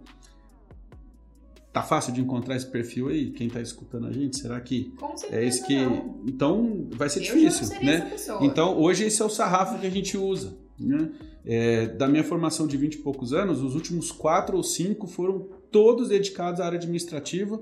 [1.73, 3.31] Tá fácil de encontrar esse perfil aí?
[3.31, 6.21] Quem está escutando a gente, será que Com é esse que não.
[6.27, 8.13] então vai ser Eu difícil, né?
[8.43, 11.11] Então hoje esse é o sarrafo que a gente usa, né?
[11.45, 15.49] É, da minha formação de 20 e poucos anos, os últimos quatro ou cinco foram
[15.73, 17.59] todos dedicados à área administrativa,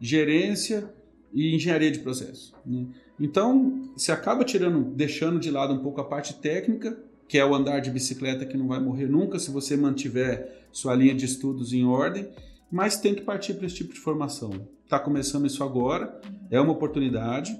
[0.00, 0.90] gerência
[1.32, 2.54] e engenharia de processo.
[2.64, 2.86] né?
[3.18, 7.54] Então, se acaba tirando, deixando de lado um pouco a parte técnica, que é o
[7.54, 11.72] andar de bicicleta que não vai morrer nunca se você mantiver sua linha de estudos
[11.72, 12.28] em ordem,
[12.72, 14.66] mas tem que partir para esse tipo de formação.
[14.84, 17.56] Está começando isso agora, é uma oportunidade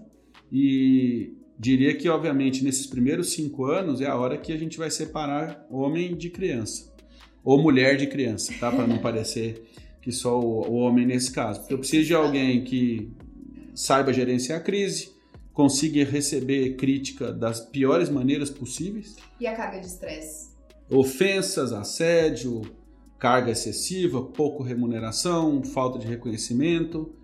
[0.50, 4.90] e diria que, obviamente, nesses primeiros cinco anos é a hora que a gente vai
[4.90, 6.90] separar homem de criança
[7.44, 8.70] ou mulher de criança, tá?
[8.70, 9.62] Para não parecer
[10.00, 11.60] que só o, homem nesse caso.
[11.60, 13.10] Porque eu preciso de alguém que
[13.74, 15.12] saiba gerenciar a crise,
[15.52, 20.50] consiga receber crítica das piores maneiras possíveis, E a carga de estresse?
[20.90, 22.62] ofensas, assédio,
[23.18, 27.14] carga excessiva, pouco remuneração, falta de reconhecimento.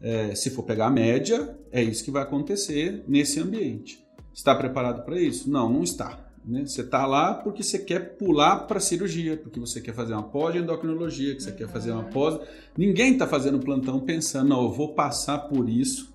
[0.00, 4.04] É, se for pegar a média, é isso que vai acontecer nesse ambiente.
[4.34, 5.48] Está preparado para isso?
[5.48, 6.23] Não, não está.
[6.44, 6.66] Né?
[6.66, 10.52] Você está lá porque você quer pular para cirurgia, porque você quer fazer uma pós
[10.52, 12.38] de endocrinologia, que você quer fazer uma pós.
[12.76, 16.12] Ninguém está fazendo plantão pensando, não, eu vou passar por isso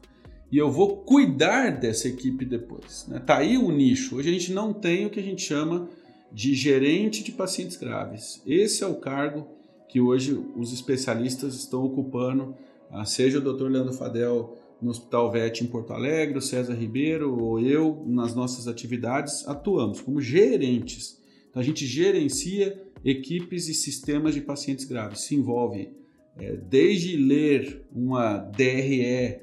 [0.51, 3.05] e eu vou cuidar dessa equipe depois.
[3.07, 3.19] Né?
[3.19, 4.17] Tá aí o nicho.
[4.17, 5.89] Hoje a gente não tem o que a gente chama
[6.31, 8.41] de gerente de pacientes graves.
[8.45, 9.47] Esse é o cargo
[9.87, 12.55] que hoje os especialistas estão ocupando,
[12.91, 13.63] ah, seja o Dr.
[13.63, 18.67] Leandro Fadel no Hospital VET em Porto Alegre, o César Ribeiro ou eu nas nossas
[18.67, 21.19] atividades atuamos como gerentes.
[21.49, 25.21] Então a gente gerencia equipes e sistemas de pacientes graves.
[25.21, 25.91] Se envolve
[26.37, 29.39] eh, desde ler uma DRE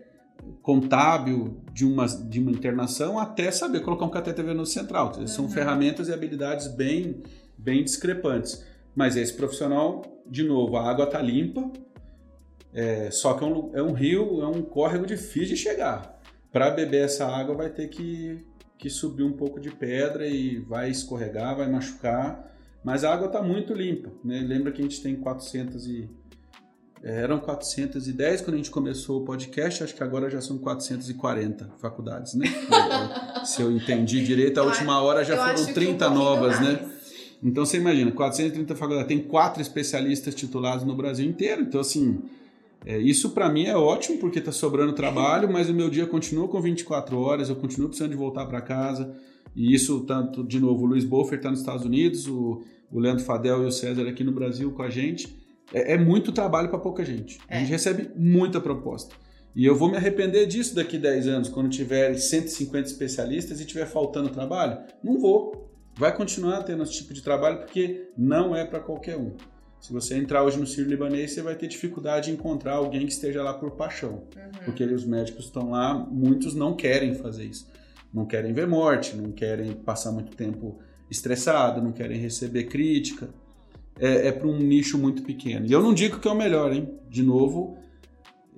[0.62, 5.10] contábil de uma, de uma internação até saber colocar um cateter venoso central.
[5.10, 5.50] Dizer, São Uhum.
[5.50, 7.22] ferramentas e habilidades bem,
[7.58, 8.64] bem discrepantes.
[8.94, 11.70] Mas esse profissional, de novo, a água está limpa,
[12.76, 16.20] é, só que é um, é um rio, é um córrego difícil de chegar.
[16.52, 18.44] Para beber essa água vai ter que,
[18.76, 22.54] que subir um pouco de pedra e vai escorregar, vai machucar.
[22.84, 24.10] Mas a água está muito limpa.
[24.22, 24.40] Né?
[24.46, 26.10] Lembra que a gente tem 400 e
[27.02, 31.70] é, eram 410 quando a gente começou o podcast, acho que agora já são 440
[31.78, 32.46] faculdades, né?
[33.44, 36.60] Se eu entendi direito, a última hora já Eu foram que 30 um pouquinho novas,
[36.60, 36.90] né?
[37.42, 41.62] Então você imagina, 430 faculdades, tem quatro especialistas titulados no Brasil inteiro.
[41.62, 42.22] Então, assim,
[42.84, 46.46] é, isso para mim é ótimo porque tá sobrando trabalho, mas o meu dia continua
[46.48, 49.14] com 24 horas, eu continuo precisando de voltar para casa.
[49.54, 52.62] E isso, tanto, de novo, o Luiz Bofer está nos Estados Unidos, o,
[52.92, 55.34] o Leandro Fadel e o César aqui no Brasil com a gente.
[55.72, 57.38] É, é muito trabalho para pouca gente.
[57.48, 57.60] A É.
[57.60, 59.14] gente recebe muita proposta.
[59.54, 63.86] E eu vou me arrepender disso daqui 10 anos, quando tiver 150 especialistas e tiver
[63.86, 64.78] faltando trabalho.
[65.02, 65.70] Não vou.
[65.98, 69.32] Vai continuar tendo esse tipo de trabalho porque não é para qualquer um.
[69.86, 73.12] Se você entrar hoje no Sírio Libanês, você vai ter dificuldade em encontrar alguém que
[73.12, 74.24] esteja lá por paixão.
[74.34, 74.64] Uhum.
[74.64, 77.68] Porque os médicos estão lá, muitos não querem fazer isso.
[78.12, 83.28] Não querem ver morte, não querem passar muito tempo estressado, não querem receber crítica.
[83.96, 85.64] É, é para um nicho muito pequeno.
[85.64, 86.92] E eu não digo que é o melhor, hein?
[87.08, 87.78] De novo,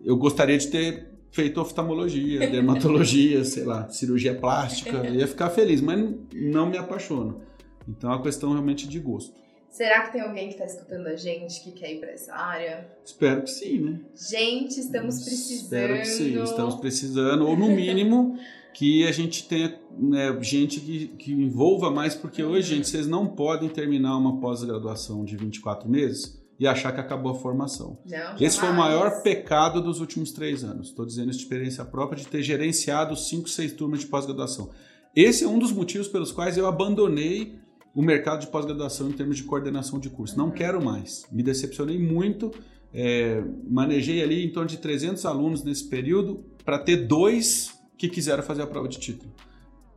[0.03, 5.83] eu gostaria de ter feito oftalmologia, dermatologia, sei lá, cirurgia plástica, eu ia ficar feliz,
[5.83, 7.43] mas não me apaixono.
[7.87, 9.47] Então é uma questão realmente de gosto.
[9.71, 12.89] Será que tem alguém que tá escutando a gente que quer ir pra essa área?
[13.05, 14.01] Espero que sim, né?
[14.15, 15.63] Gente, estamos precisando.
[15.63, 18.39] Espero que sim, estamos precisando, ou no mínimo
[18.73, 23.27] que a gente tenha né, gente que, que envolva mais, porque hoje, gente, vocês não
[23.27, 27.99] podem terminar uma pós-graduação de 24 meses e achar que acabou a formação.
[28.05, 30.89] Não, Esse foi o maior pecado dos últimos três anos.
[30.89, 34.71] Estou dizendo isso de experiência própria, de ter gerenciado cinco, seis turmas de pós-graduação.
[35.15, 37.59] Esse é um dos motivos pelos quais eu abandonei
[37.99, 40.39] o mercado de pós-graduação em termos de coordenação de curso.
[40.39, 41.27] Não quero mais.
[41.33, 42.53] Me decepcionei muito.
[42.95, 48.45] É, manejei ali em torno de 300 alunos nesse período para ter dois que quiseram
[48.45, 49.33] fazer a prova de título.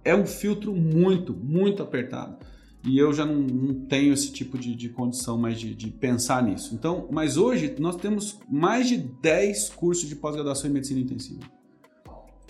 [0.03, 2.43] É um filtro muito, muito apertado.
[2.83, 6.41] E eu já não, não tenho esse tipo de, de condição mais de, de pensar
[6.41, 6.73] nisso.
[6.73, 11.41] Então, mas hoje nós temos mais de 10 cursos de pós-graduação em medicina intensiva.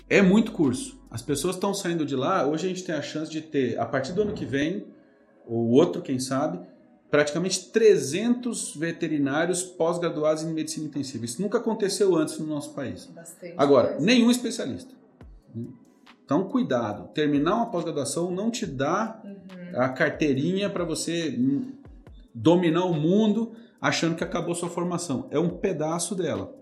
[0.08, 0.98] É muito curso.
[1.10, 2.46] As pessoas estão saindo de lá.
[2.46, 4.86] Hoje a gente tem a chance de ter, a partir do ano que vem,
[5.46, 6.60] ou outro, quem sabe,
[7.10, 11.24] praticamente 300 veterinários pós-graduados em medicina intensiva.
[11.24, 13.06] Isso nunca aconteceu antes no nosso país.
[13.06, 14.04] Bastante Agora, coisa.
[14.06, 14.94] nenhum especialista.
[16.24, 17.08] Então, cuidado.
[17.12, 19.80] Terminar uma pós-graduação não te dá Uhum.
[19.80, 21.38] a carteirinha para você
[22.34, 23.52] dominar o mundo.
[23.84, 25.26] achando que acabou sua formação.
[25.32, 26.54] É um pedaço dela.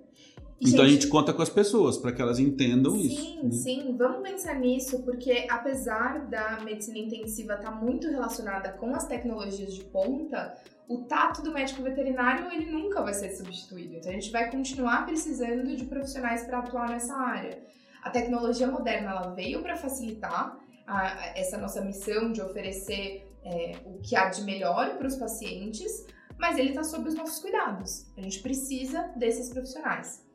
[0.61, 3.23] Então a gente conta com as pessoas para que elas entendam sim, isso.
[3.23, 3.51] Sim, né?
[3.51, 9.07] sim, vamos pensar nisso, porque apesar da medicina intensiva estar tá muito relacionada com as
[9.07, 10.55] tecnologias de ponta,
[10.87, 13.94] o tato do médico veterinário ele nunca vai ser substituído.
[13.94, 17.59] Então a gente vai continuar precisando de profissionais para atuar nessa área.
[18.03, 23.99] A tecnologia moderna ela veio para facilitar a, essa nossa missão de oferecer é, o
[24.01, 26.07] que há de melhor para os pacientes,
[26.38, 28.07] mas ele está sob os nossos cuidados.
[28.16, 30.29] A gente precisa desses profissionais.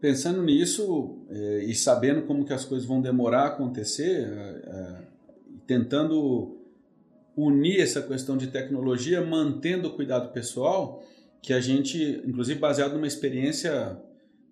[0.00, 5.08] Pensando nisso é, e sabendo como que as coisas vão demorar a acontecer, é, é,
[5.66, 6.56] tentando
[7.36, 11.02] unir essa questão de tecnologia, mantendo o cuidado pessoal,
[11.42, 14.00] que a gente, inclusive baseado numa experiência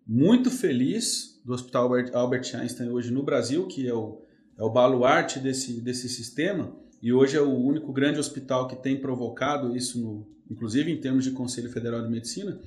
[0.06, 4.22] muito feliz do Hospital Albert Einstein hoje no Brasil, que é o,
[4.58, 9.00] é o baluarte desse, desse sistema, e hoje é o único grande hospital que tem
[9.00, 12.60] provocado isso, no, inclusive em termos de Conselho Federal de Medicina,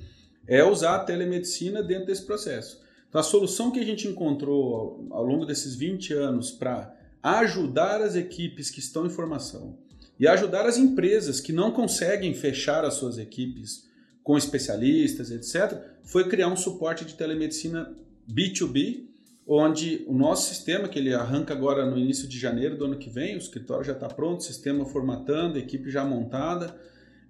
[0.46, 2.80] é usar a telemedicina dentro desse processo.
[3.08, 8.00] Então, a solução que a gente encontrou ao, ao longo desses 20 anos para ajudar
[8.00, 9.76] as equipes que estão em formação
[10.18, 13.88] e ajudar as empresas que não conseguem fechar as suas equipes
[14.22, 17.94] com especialistas, etc., foi criar um suporte de telemedicina
[18.30, 19.06] B2B,
[19.46, 23.10] onde o nosso sistema, que ele arranca agora no início de janeiro do ano que
[23.10, 26.76] vem, o escritório já está pronto, sistema formatando, equipe já montada,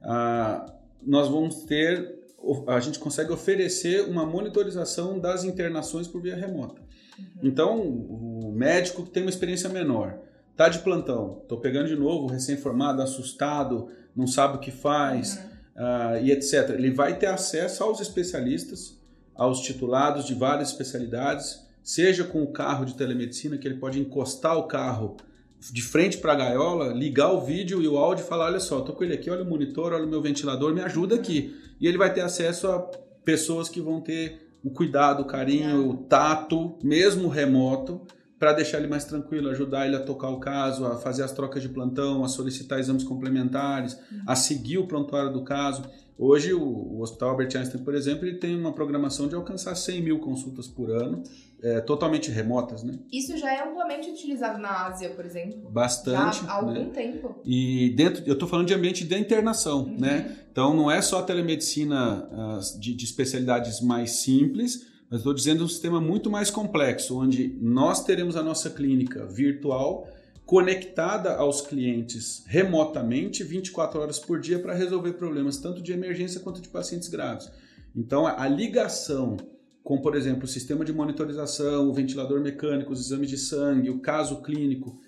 [0.03, 2.20] ah, nós vamos ter
[2.67, 6.81] a gente consegue oferecer uma monitorização das internações por via remota.
[7.19, 7.27] Uhum.
[7.43, 10.19] Então, o médico que tem uma experiência menor,
[10.57, 15.43] tá de plantão, tô pegando de novo, recém-formado, assustado, não sabe o que faz, uhum.
[15.83, 16.71] uh, e etc.
[16.71, 18.99] Ele vai ter acesso aos especialistas,
[19.35, 24.57] aos titulados de várias especialidades, seja com o carro de telemedicina, que ele pode encostar
[24.57, 25.17] o carro
[25.61, 28.81] de frente para a gaiola, ligar o vídeo e o áudio e falar: olha só,
[28.81, 31.55] tô com ele aqui, olha o monitor, olha o meu ventilador, me ajuda aqui.
[31.81, 32.79] E ele vai ter acesso a
[33.25, 38.01] pessoas que vão ter o cuidado, o carinho, o tato, mesmo remoto,
[38.39, 41.63] para deixar ele mais tranquilo, ajudar ele a tocar o caso, a fazer as trocas
[41.63, 45.85] de plantão, a solicitar exames complementares, a seguir o prontuário do caso.
[46.23, 50.03] Hoje, o, o Hospital Albert Einstein, por exemplo, ele tem uma programação de alcançar 100
[50.03, 51.23] mil consultas por ano,
[51.63, 52.99] é, totalmente remotas, né?
[53.11, 55.71] Isso já é amplamente utilizado na Ásia, por exemplo.
[55.71, 56.45] Bastante.
[56.45, 56.91] Já há algum né?
[56.93, 57.41] tempo.
[57.43, 59.99] E dentro, eu estou falando de ambiente de internação, uhum.
[59.99, 60.37] né?
[60.53, 65.65] Então, não é só a telemedicina uh, de, de especialidades mais simples, mas estou dizendo
[65.65, 70.07] um sistema muito mais complexo, onde nós teremos a nossa clínica virtual
[70.51, 76.61] conectada aos clientes remotamente 24 horas por dia para resolver problemas tanto de emergência quanto
[76.61, 77.49] de pacientes graves.
[77.95, 79.37] Então, a ligação
[79.85, 84.01] com, por exemplo, o sistema de monitorização, o ventilador mecânico, os exames de sangue, o
[84.01, 84.99] caso clínico,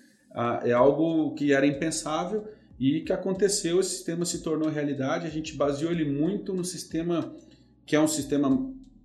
[0.63, 2.47] é algo que era impensável
[2.79, 5.27] e que aconteceu, esse sistema se tornou realidade.
[5.27, 7.35] A gente baseou ele muito no sistema
[7.85, 8.47] que é um sistema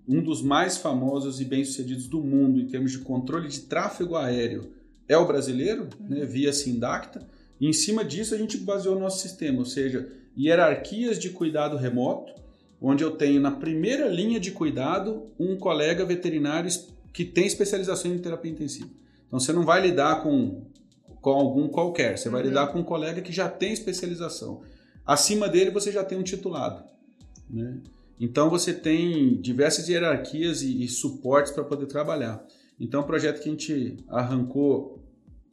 [0.06, 4.77] um dos mais famosos e bem-sucedidos do mundo em termos de controle de tráfego aéreo
[5.08, 7.26] é o brasileiro, né, via Sindacta,
[7.60, 11.76] e em cima disso a gente baseou o nosso sistema, ou seja, hierarquias de cuidado
[11.76, 12.32] remoto,
[12.80, 16.70] onde eu tenho na primeira linha de cuidado um colega veterinário
[17.12, 18.90] que tem especialização em terapia intensiva.
[19.26, 20.62] Então você não vai lidar com,
[21.20, 22.34] com algum qualquer, você uhum.
[22.34, 24.62] vai lidar com um colega que já tem especialização.
[25.04, 26.84] Acima dele você já tem um titulado.
[27.50, 27.78] Né?
[28.20, 32.44] Então você tem diversas hierarquias e, e suportes para poder trabalhar.
[32.80, 35.02] Então, é um projeto que a gente arrancou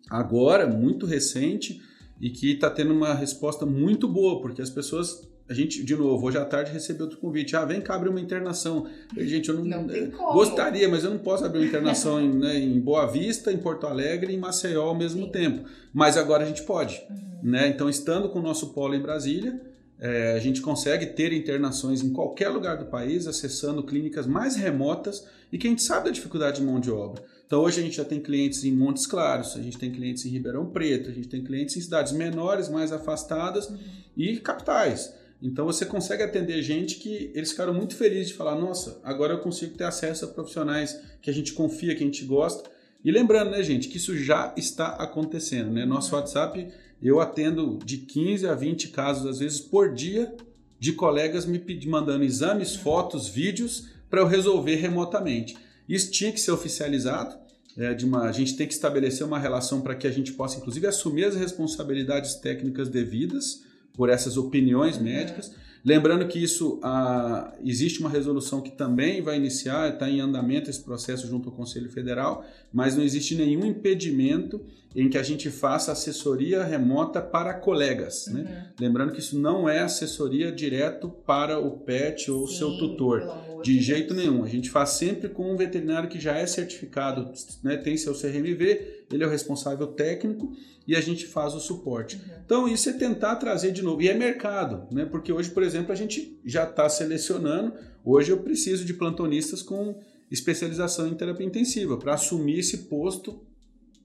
[0.10, 1.82] agora, muito recente,
[2.20, 5.28] e que está tendo uma resposta muito boa, porque as pessoas.
[5.48, 7.56] A gente, de novo, hoje à tarde recebeu outro convite.
[7.56, 8.88] Ah, vem cá abrir uma internação.
[9.16, 12.58] Eu, gente, eu não, não gostaria, mas eu não posso abrir uma internação em, né,
[12.58, 15.32] em Boa Vista, em Porto Alegre e em Maceió ao mesmo Sim.
[15.32, 15.70] tempo.
[15.94, 17.00] Mas agora a gente pode.
[17.12, 17.52] Uhum.
[17.52, 17.68] Né?
[17.68, 19.62] Então, estando com o nosso polo em Brasília,
[20.06, 25.26] é, a gente consegue ter internações em qualquer lugar do país, acessando clínicas mais remotas
[25.52, 27.24] e que a gente sabe da dificuldade de mão de obra.
[27.48, 30.30] Então hoje a gente já tem clientes em Montes Claros, a gente tem clientes em
[30.30, 33.80] Ribeirão Preto, a gente tem clientes em cidades menores, mais afastadas uhum.
[34.16, 35.12] e capitais.
[35.42, 39.40] Então você consegue atender gente que eles ficaram muito felizes de falar: nossa, agora eu
[39.40, 42.70] consigo ter acesso a profissionais que a gente confia, que a gente gosta.
[43.04, 45.84] E lembrando, né, gente, que isso já está acontecendo, né?
[45.84, 46.22] Nosso uhum.
[46.22, 46.68] WhatsApp
[47.08, 50.36] eu atendo de 15 a 20 casos, às vezes, por dia,
[50.80, 55.58] de colegas me mandando exames, fotos, vídeos para eu resolver remotamente.
[55.88, 57.36] Isso tinha que ser oficializado.
[57.78, 60.58] É, de uma, a gente tem que estabelecer uma relação para que a gente possa,
[60.58, 65.52] inclusive, assumir as responsabilidades técnicas devidas por essas opiniões médicas.
[65.86, 70.84] Lembrando que isso a, existe uma resolução que também vai iniciar, está em andamento esse
[70.84, 74.66] processo junto ao Conselho Federal, mas não existe nenhum impedimento
[74.96, 78.28] em que a gente faça assessoria remota para colegas.
[78.28, 78.40] Né?
[78.40, 78.46] Uhum.
[78.46, 78.74] Né?
[78.80, 83.22] Lembrando que isso não é assessoria direto para o PET ou Sim, seu tutor.
[83.62, 84.44] De jeito nenhum.
[84.44, 87.32] A gente faz sempre com um veterinário que já é certificado,
[87.62, 87.78] né?
[87.78, 90.52] tem seu CRMV, ele é o responsável técnico
[90.88, 92.16] e a gente faz o suporte.
[92.16, 92.36] Uhum.
[92.46, 94.02] Então, isso é tentar trazer de novo.
[94.02, 95.06] E é mercado, né?
[95.06, 97.74] porque hoje, por exemplo, a gente já está selecionando.
[98.04, 100.00] Hoje eu preciso de plantonistas com
[100.30, 103.42] especialização em terapia intensiva para assumir esse posto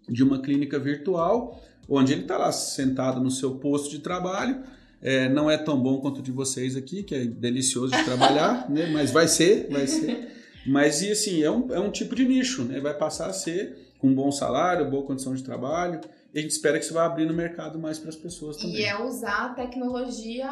[0.08, 4.62] de uma clínica virtual, onde ele está lá sentado no seu posto de trabalho.
[5.02, 8.68] É, não é tão bom quanto o de vocês aqui, que é delicioso de trabalhar,
[8.70, 8.90] né?
[8.92, 10.28] mas vai ser, vai ser.
[10.66, 12.80] Mas e assim, é um, é um tipo de nicho, né?
[12.80, 16.00] vai passar a ser com um bom salário, boa condição de trabalho.
[16.32, 18.76] E a gente espera que isso vá abrir no mercado mais para as pessoas também.
[18.76, 20.48] E é usar a tecnologia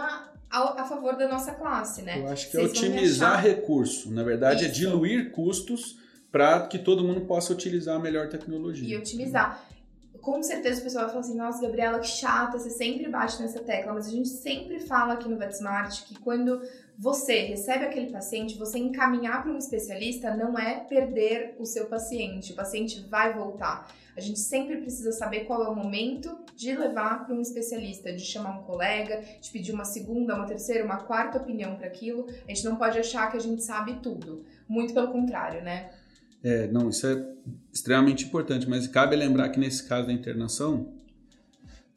[0.51, 2.19] a, a, favor da nossa classe, né?
[2.19, 4.11] Eu acho que é Vocês é otimizar recurso.
[4.11, 4.77] Na verdade, é isso.
[4.77, 5.99] é diluir custos
[6.31, 8.89] para que todo mundo possa utilizar a melhor tecnologia.
[8.89, 9.65] E otimizar.
[10.21, 13.61] Com certeza o pessoal vai falar assim, nossa, Gabriela, que chata, você sempre bate nessa
[13.61, 16.61] tecla, mas a gente sempre fala aqui no VetSmart que quando
[16.99, 22.53] você recebe aquele paciente, você encaminhar para um especialista não é perder o seu paciente,
[22.53, 23.95] o paciente vai voltar.
[24.17, 28.25] A gente sempre precisa saber qual é o momento de levar para um especialista, de
[28.25, 32.27] chamar um colega, de pedir uma segunda, uma terceira, uma quarta opinião para aquilo.
[32.45, 34.45] A gente não pode achar que a gente sabe tudo.
[34.69, 35.91] Muito pelo contrário, né?
[36.43, 37.25] É, não, isso é
[37.73, 40.93] extremamente importante, mas cabe lembrar que nesse caso da internação,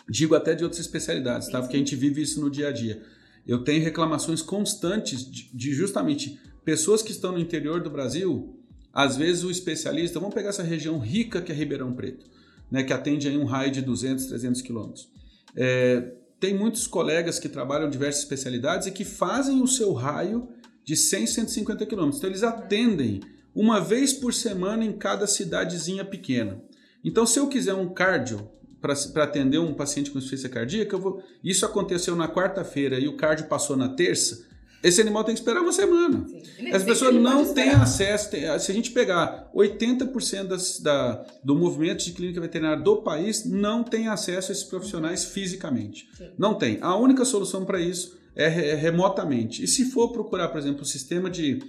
[0.08, 1.60] digo até de outras especialidades, tá?
[1.60, 3.02] Porque a gente vive isso no dia a dia.
[3.48, 8.56] Eu tenho reclamações constantes de, de justamente pessoas que estão no interior do Brasil,
[8.94, 12.26] às vezes o especialista, vamos pegar essa região rica que é Ribeirão Preto,
[12.70, 15.10] né, que atende aí um raio de 200, 300 quilômetros.
[15.56, 20.50] É, tem muitos colegas que trabalham diversas especialidades e que fazem o seu raio
[20.84, 22.18] de 100, 150 quilômetros.
[22.18, 23.22] Então eles atendem
[23.54, 26.62] uma vez por semana em cada cidadezinha pequena.
[27.04, 28.50] Então, se eu quiser um cardio
[28.82, 31.24] para atender um paciente com insuficiência cardíaca, vou...
[31.44, 34.50] isso aconteceu na quarta-feira e o cardio passou na terça,
[34.84, 36.26] esse animal tem que esperar uma semana.
[36.74, 38.32] As pessoas não têm acesso.
[38.32, 43.46] Tem, se a gente pegar 80% das, da, do movimento de clínica veterinária do país,
[43.46, 46.10] não tem acesso a esses profissionais fisicamente.
[46.18, 46.32] Sim.
[46.38, 46.80] Não tem.
[46.82, 49.64] A única solução para isso é, é remotamente.
[49.64, 51.60] E se for procurar, por exemplo, o sistema de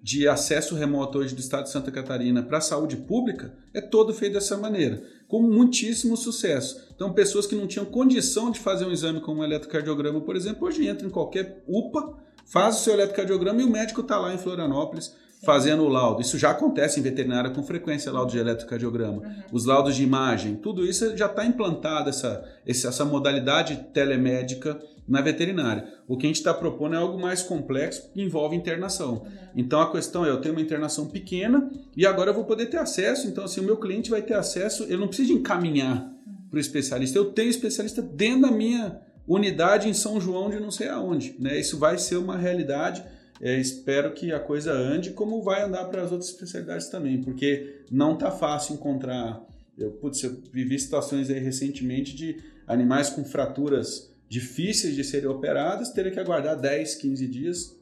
[0.00, 4.14] de acesso remoto hoje do estado de Santa Catarina para a saúde pública é todo
[4.14, 6.88] feito dessa maneira, com muitíssimo sucesso.
[6.94, 10.66] Então, pessoas que não tinham condição de fazer um exame como um eletrocardiograma, por exemplo,
[10.66, 12.16] hoje entram em qualquer UPA,
[12.46, 15.14] faz o seu eletrocardiograma e o médico está lá em Florianópolis
[15.44, 16.20] fazendo o laudo.
[16.20, 19.18] Isso já acontece em veterinária com frequência, laudo de eletrocardiograma.
[19.18, 19.42] Uhum.
[19.52, 24.78] Os laudos de imagem, tudo isso já está implantado, essa, essa modalidade telemédica
[25.08, 25.86] na veterinária.
[26.06, 29.22] O que a gente está propondo é algo mais complexo que envolve internação.
[29.22, 29.28] Uhum.
[29.56, 32.76] Então a questão é, eu tenho uma internação pequena e agora eu vou poder ter
[32.76, 33.26] acesso.
[33.26, 36.48] Então assim, o meu cliente vai ter acesso, eu não preciso encaminhar uhum.
[36.50, 37.16] para o especialista.
[37.16, 41.36] Eu tenho especialista dentro da minha unidade em São João de não sei aonde.
[41.38, 41.58] Né?
[41.58, 43.04] Isso vai ser uma realidade.
[43.40, 47.82] É, espero que a coisa ande como vai andar para as outras especialidades também, porque
[47.90, 49.40] não está fácil encontrar.
[49.76, 52.36] Eu, putz, eu vivi situações aí recentemente de
[52.66, 57.76] animais com fraturas difíceis de serem operadas, teria que aguardar 10, 15 dias,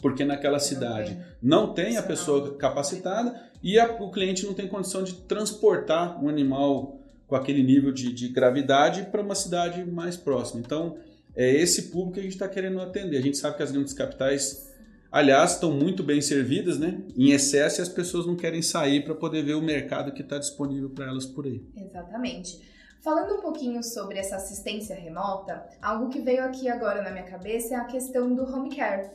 [0.00, 5.02] porque naquela cidade não tem a pessoa capacitada e a, o cliente não tem condição
[5.02, 10.60] de transportar um animal com aquele nível de, de gravidade para uma cidade mais próxima.
[10.64, 10.96] Então,
[11.34, 13.18] é esse público que a gente está querendo atender.
[13.18, 14.72] A gente sabe que as grandes capitais,
[15.10, 17.02] aliás, estão muito bem servidas, né?
[17.16, 20.38] Em excesso, e as pessoas não querem sair para poder ver o mercado que está
[20.38, 21.62] disponível para elas por aí.
[21.76, 22.60] Exatamente.
[23.02, 27.74] Falando um pouquinho sobre essa assistência remota, algo que veio aqui agora na minha cabeça
[27.74, 29.10] é a questão do home care,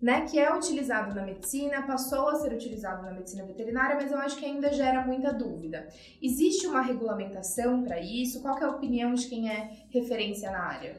[0.00, 0.22] né?
[0.22, 4.38] Que é utilizado na medicina, passou a ser utilizado na medicina veterinária, mas eu acho
[4.38, 5.86] que ainda gera muita dúvida.
[6.22, 8.40] Existe uma regulamentação para isso?
[8.40, 10.96] Qual é a opinião de quem é referência na área?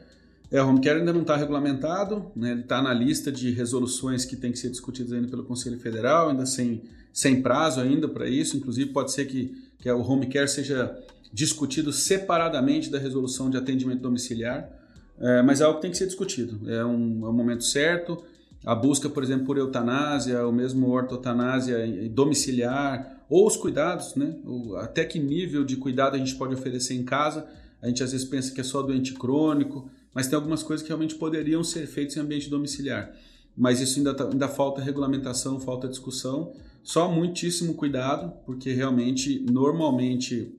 [0.51, 2.51] É, o home care ainda não está regulamentado, né?
[2.51, 6.29] ele está na lista de resoluções que tem que ser discutidas ainda pelo Conselho Federal,
[6.29, 6.83] ainda sem,
[7.13, 10.93] sem prazo ainda para isso, inclusive pode ser que, que o home care seja
[11.31, 14.69] discutido separadamente da resolução de atendimento domiciliar,
[15.17, 16.69] é, mas é algo que tem que ser discutido.
[16.69, 18.21] É um, é um momento certo.
[18.65, 21.77] A busca, por exemplo, por eutanásia, ou mesmo ortotanásia
[22.09, 24.35] domiciliar, ou os cuidados, né?
[24.79, 27.47] Até que nível de cuidado a gente pode oferecer em casa.
[27.81, 30.89] A gente às vezes pensa que é só doente crônico, mas tem algumas coisas que
[30.89, 33.13] realmente poderiam ser feitas em ambiente domiciliar.
[33.55, 36.53] Mas isso ainda, tá, ainda falta regulamentação, falta discussão.
[36.83, 40.53] Só muitíssimo cuidado, porque realmente, normalmente,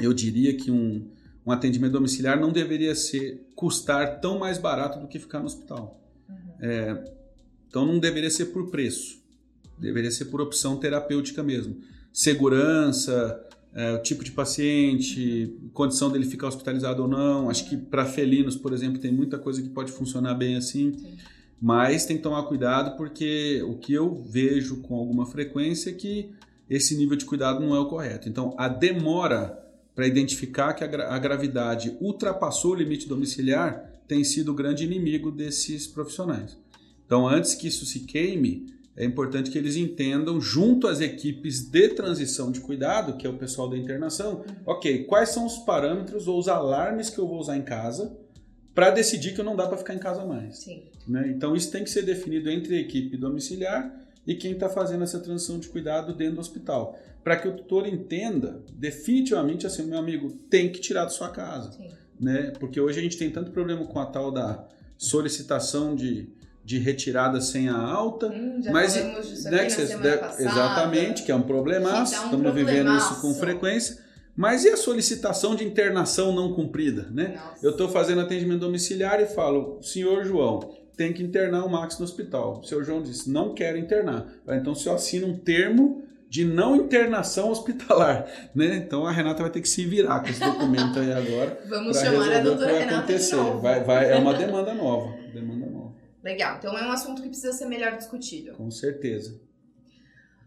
[0.00, 1.08] eu diria que um,
[1.44, 6.00] um atendimento domiciliar não deveria ser custar tão mais barato do que ficar no hospital.
[6.28, 6.36] Uhum.
[6.60, 7.04] É,
[7.68, 9.22] então não deveria ser por preço,
[9.78, 11.76] deveria ser por opção terapêutica mesmo.
[12.12, 13.45] Segurança,
[13.76, 17.50] é, o tipo de paciente, condição dele ficar hospitalizado ou não.
[17.50, 20.96] Acho que para felinos, por exemplo, tem muita coisa que pode funcionar bem assim.
[20.96, 21.18] Sim.
[21.60, 26.30] Mas tem que tomar cuidado porque o que eu vejo com alguma frequência é que
[26.70, 28.30] esse nível de cuidado não é o correto.
[28.30, 29.62] Então, a demora
[29.94, 34.84] para identificar que a, gra a gravidade ultrapassou o limite domiciliar tem sido o grande
[34.84, 36.56] inimigo desses profissionais.
[37.04, 38.66] Então, antes que isso se queime,
[38.96, 43.36] é importante que eles entendam, junto às equipes de transição de cuidado, que é o
[43.36, 47.58] pessoal da internação, ok, quais são os parâmetros ou os alarmes que eu vou usar
[47.58, 48.16] em casa
[48.74, 50.66] para decidir que não dá para ficar em casa mais.
[51.06, 51.28] Né?
[51.28, 53.94] Então, isso tem que ser definido entre a equipe domiciliar
[54.26, 56.98] e quem está fazendo essa transição de cuidado dentro do hospital.
[57.22, 61.76] Para que o tutor entenda definitivamente assim, meu amigo, tem que tirar da sua casa.
[62.18, 62.52] Né?
[62.58, 64.66] Porque hoje a gente tem tanto problema com a tal da
[64.96, 66.28] solicitação de
[66.66, 68.26] de retirada sem a alta.
[68.26, 68.96] Hum, mas
[69.44, 74.04] né, que deve, exatamente, que é um problemaço, um estamos vivendo isso com frequência.
[74.34, 77.40] Mas e a solicitação de internação não cumprida, né?
[77.62, 82.04] Eu estou fazendo atendimento domiciliar e falo, senhor João, tem que internar o Max no
[82.04, 82.60] hospital.
[82.60, 84.26] O senhor João disse, não quero internar.
[84.48, 88.76] Então, o senhor assina um termo de não internação hospitalar, né?
[88.76, 91.60] Então a Renata vai ter que se virar com esse documento aí agora.
[91.70, 93.36] Vamos chamar a doutora Renata acontecer.
[93.62, 95.75] Vai, vai, é uma demanda nova, demanda nova.
[96.26, 96.56] Legal.
[96.56, 98.56] Então é um assunto que precisa ser melhor discutido.
[98.56, 99.40] Com certeza.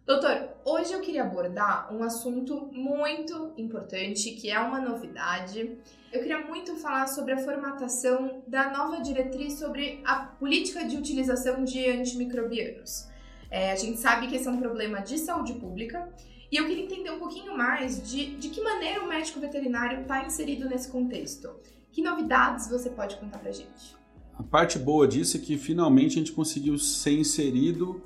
[0.06, 5.78] Doutor, hoje eu queria abordar um assunto muito importante, que é uma novidade.
[6.12, 11.64] Eu queria muito falar sobre a formatação da nova diretriz sobre a política de utilização
[11.64, 13.08] de antimicrobianos.
[13.50, 16.10] É, a gente sabe que esse é um problema de saúde pública
[16.52, 20.26] e eu queria entender um pouquinho mais de, de que maneira o médico veterinário está
[20.26, 21.56] inserido nesse contexto.
[21.90, 23.99] Que novidades você pode contar pra gente?
[24.40, 28.02] A parte boa disso é que finalmente a gente conseguiu ser inserido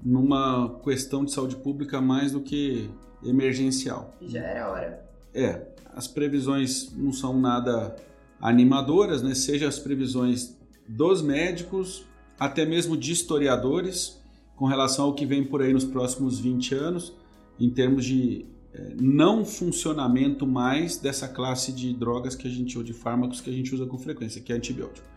[0.00, 2.88] numa questão de saúde pública mais do que
[3.24, 4.16] emergencial.
[4.22, 5.04] Já era hora.
[5.34, 7.96] É, as previsões não são nada
[8.40, 9.34] animadoras, né?
[9.34, 10.56] Seja as previsões
[10.88, 12.04] dos médicos,
[12.38, 14.22] até mesmo de historiadores,
[14.54, 17.12] com relação ao que vem por aí nos próximos 20 anos,
[17.58, 22.84] em termos de é, não funcionamento mais dessa classe de drogas que a gente ou
[22.84, 25.11] de fármacos que a gente usa com frequência, que é antibiótico.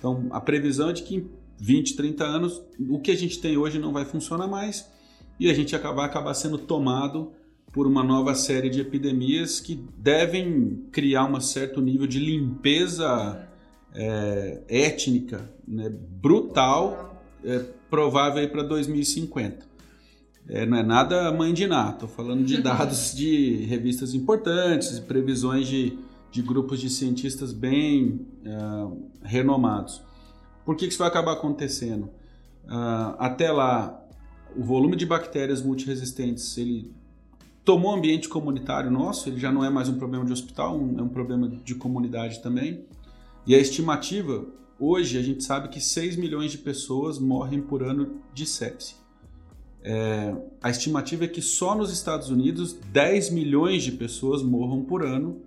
[0.00, 1.30] Então, a previsão é de que em
[1.60, 4.90] 20, 30 anos, o que a gente tem hoje não vai funcionar mais
[5.38, 7.32] e a gente vai acabar sendo tomado
[7.70, 13.46] por uma nova série de epidemias que devem criar um certo nível de limpeza
[13.94, 17.58] é, étnica né, brutal, é,
[17.90, 19.68] provável para 2050.
[20.48, 25.68] É, não é nada mãe de nada, estou falando de dados de revistas importantes, previsões
[25.68, 25.98] de
[26.30, 30.02] de grupos de cientistas bem uh, renomados.
[30.64, 32.04] Por que isso vai acabar acontecendo?
[32.64, 34.00] Uh, até lá,
[34.56, 36.92] o volume de bactérias multiresistentes ele
[37.64, 40.98] tomou o ambiente comunitário nosso, ele já não é mais um problema de hospital, um,
[40.98, 42.84] é um problema de comunidade também.
[43.46, 44.46] E a estimativa,
[44.78, 48.94] hoje a gente sabe que 6 milhões de pessoas morrem por ano de sepse.
[49.82, 55.02] É, a estimativa é que só nos Estados Unidos 10 milhões de pessoas morram por
[55.02, 55.40] ano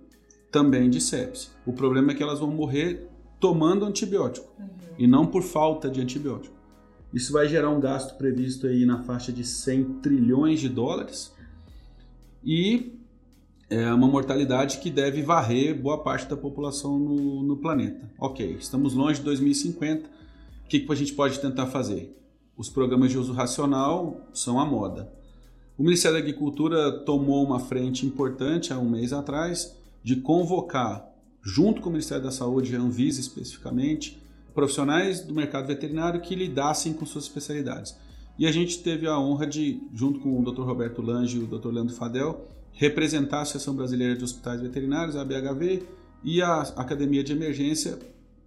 [0.54, 1.48] também de sepse.
[1.66, 4.68] O problema é que elas vão morrer tomando antibiótico uhum.
[4.96, 6.54] e não por falta de antibiótico.
[7.12, 11.34] Isso vai gerar um gasto previsto aí na faixa de 100 trilhões de dólares
[12.44, 12.92] e
[13.68, 18.08] é uma mortalidade que deve varrer boa parte da população no, no planeta.
[18.16, 20.08] Ok, estamos longe de 2050.
[20.08, 22.16] O que, que a gente pode tentar fazer?
[22.56, 25.12] Os programas de uso racional são a moda.
[25.76, 31.10] O Ministério da Agricultura tomou uma frente importante há um mês atrás de convocar,
[31.42, 34.22] junto com o Ministério da Saúde, a Anvisa especificamente,
[34.54, 37.96] profissionais do mercado veterinário que lidassem com suas especialidades.
[38.38, 40.62] E a gente teve a honra de, junto com o Dr.
[40.62, 41.68] Roberto Lange e o Dr.
[41.68, 45.82] Leandro Fadel, representar a Associação Brasileira de Hospitais Veterinários, a BHV,
[46.22, 47.98] e a Academia de Emergência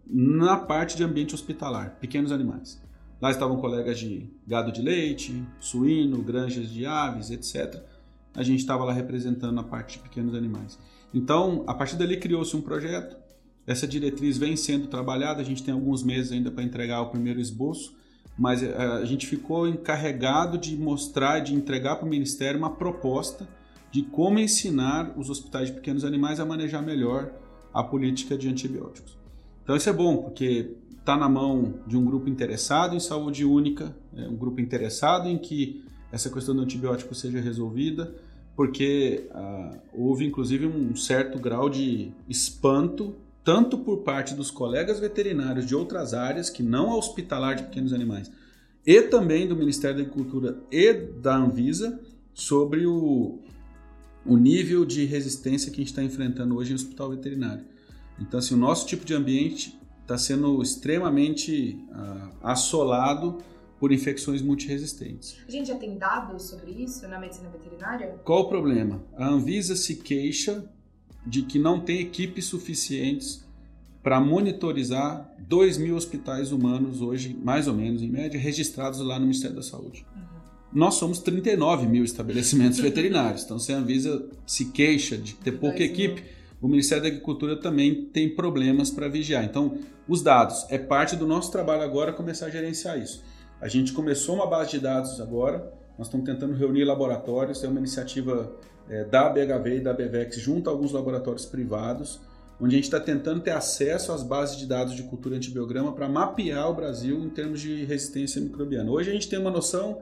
[0.05, 2.81] na parte de ambiente hospitalar, pequenos animais.
[3.21, 7.81] Lá estavam colegas de gado de leite, suíno, granjas de aves, etc.
[8.35, 10.77] A gente estava lá representando a parte de pequenos animais.
[11.13, 13.17] Então, a partir dali criou-se um projeto.
[13.65, 17.39] Essa diretriz vem sendo trabalhada, a gente tem alguns meses ainda para entregar o primeiro
[17.39, 17.95] esboço,
[18.37, 23.47] mas eh, a gente ficou encarregado de mostrar, de entregar para o Ministério uma proposta
[23.91, 27.33] de como ensinar os hospitais de pequenos animais a manejar melhor
[27.73, 29.17] a política de antibióticos.
[29.63, 33.95] Então isso é bom, porque está na mão de um grupo interessado em saúde única,
[34.15, 38.15] é um grupo interessado em que essa questão do antibiótico seja resolvida,
[38.57, 45.67] porque ah, houve inclusive um certo grau de espanto, tanto por parte dos colegas veterinários
[45.67, 48.31] de outras áreas, que não a hospitalar de pequenos animais,
[48.83, 51.99] e também do Ministério da Agricultura e da Anvisa,
[52.33, 53.37] sobre o,
[54.25, 57.63] o nível de resistência que a gente está enfrentando hoje em hospital veterinário.
[58.19, 63.37] Então, assim, o nosso tipo de ambiente está sendo extremamente uh, assolado
[63.79, 65.37] por infecções multiresistentes.
[65.47, 68.15] A gente já tem dados sobre isso na medicina veterinária?
[68.23, 69.03] Qual o problema?
[69.15, 70.67] A Anvisa se queixa
[71.25, 73.45] de que não tem equipes suficientes
[74.01, 79.25] para monitorizar 2 mil hospitais humanos hoje, mais ou menos, em média, registrados lá no
[79.25, 80.05] Ministério da Saúde.
[80.15, 80.21] Uhum.
[80.73, 85.83] Nós somos 39 mil estabelecimentos veterinários, então se a Anvisa se queixa de ter pouca
[85.83, 86.23] equipe,
[86.61, 89.43] o Ministério da Agricultura também tem problemas para vigiar.
[89.43, 93.23] Então, os dados é parte do nosso trabalho agora começar a gerenciar isso.
[93.59, 97.79] A gente começou uma base de dados agora, nós estamos tentando reunir laboratórios, é uma
[97.79, 98.55] iniciativa
[98.87, 102.19] é, da BHV e da BVEX junto a alguns laboratórios privados,
[102.61, 106.07] onde a gente está tentando ter acesso às bases de dados de cultura antibiograma para
[106.07, 108.89] mapear o Brasil em termos de resistência microbiana.
[108.91, 110.01] Hoje a gente tem uma noção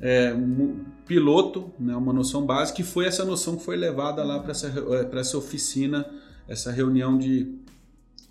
[0.00, 4.38] é, um piloto, né, uma noção básica, que foi essa noção que foi levada lá
[4.38, 6.06] para essa, é, essa oficina,
[6.48, 7.54] essa reunião de,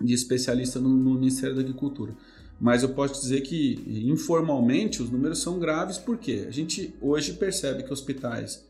[0.01, 2.13] de especialistas no, no Ministério da Agricultura.
[2.59, 7.83] Mas eu posso dizer que informalmente os números são graves porque a gente hoje percebe
[7.83, 8.65] que hospitais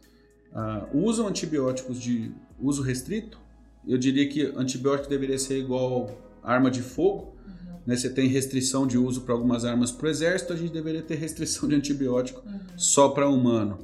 [0.53, 3.39] ah, usam antibióticos de uso restrito.
[3.87, 6.09] Eu diria que antibiótico deveria ser igual
[6.43, 7.35] arma de fogo.
[7.45, 7.77] Uhum.
[7.87, 7.95] Né?
[7.95, 11.15] Você tem restrição de uso para algumas armas para o exército, a gente deveria ter
[11.17, 12.59] restrição de antibiótico uhum.
[12.77, 13.79] só para humano.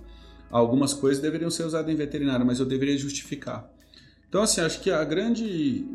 [0.52, 3.70] Algumas coisas deveriam ser usadas em veterinário, mas eu deveria justificar.
[4.30, 5.86] Então, assim, acho que a grande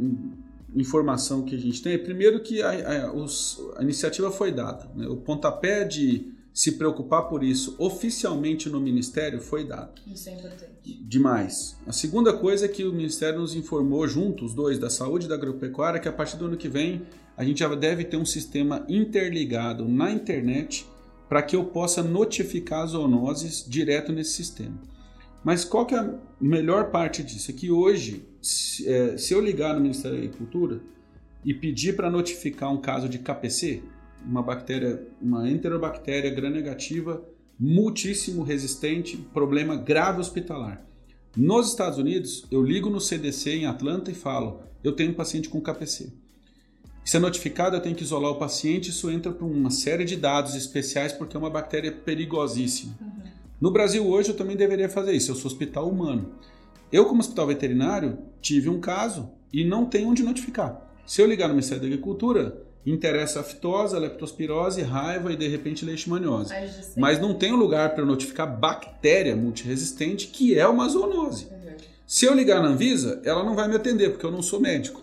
[0.75, 4.91] informação que a gente tem é, primeiro, que a, a, os, a iniciativa foi dada.
[4.95, 5.07] Né?
[5.09, 10.01] O pontapé de se preocupar por isso oficialmente no Ministério foi dado.
[10.07, 10.71] Isso é importante.
[11.03, 11.77] Demais.
[11.87, 15.29] A segunda coisa é que o Ministério nos informou junto, os dois, da saúde e
[15.29, 17.03] da agropecuária, que a partir do ano que vem
[17.37, 20.87] a gente já deve ter um sistema interligado na internet
[21.27, 24.79] para que eu possa notificar as zoonoses direto nesse sistema.
[25.43, 27.51] Mas qual que é a melhor parte disso?
[27.51, 30.81] É que hoje, se, é, se eu ligar no Ministério da Agricultura
[31.45, 33.83] e pedir para notificar um caso de KPC,
[34.25, 37.23] uma bactéria, uma enterobactéria gram-negativa,
[37.59, 40.85] muitíssimo resistente, problema grave hospitalar.
[41.37, 45.49] Nos Estados Unidos, eu ligo no CDC em Atlanta e falo: eu tenho um paciente
[45.49, 46.13] com KPC.
[47.05, 48.91] Se é notificado, eu tenho que isolar o paciente.
[48.91, 52.95] Isso entra para uma série de dados especiais porque é uma bactéria perigosíssima.
[53.01, 53.31] Uhum.
[53.61, 56.33] No Brasil hoje eu também deveria fazer isso, eu sou hospital humano.
[56.93, 60.89] Eu, como hospital veterinário, tive um caso e não tenho onde notificar.
[61.07, 65.49] Se eu ligar no Ministério da Agricultura, interessa a fitose, a leptospirose, raiva e de
[65.49, 66.53] repente leishmaniose.
[66.97, 71.47] Mas não tem um lugar para notificar bactéria multiresistente, que é uma zoonose.
[71.47, 71.77] Uhum.
[72.07, 75.03] Se eu ligar na Anvisa, ela não vai me atender, porque eu não sou médico.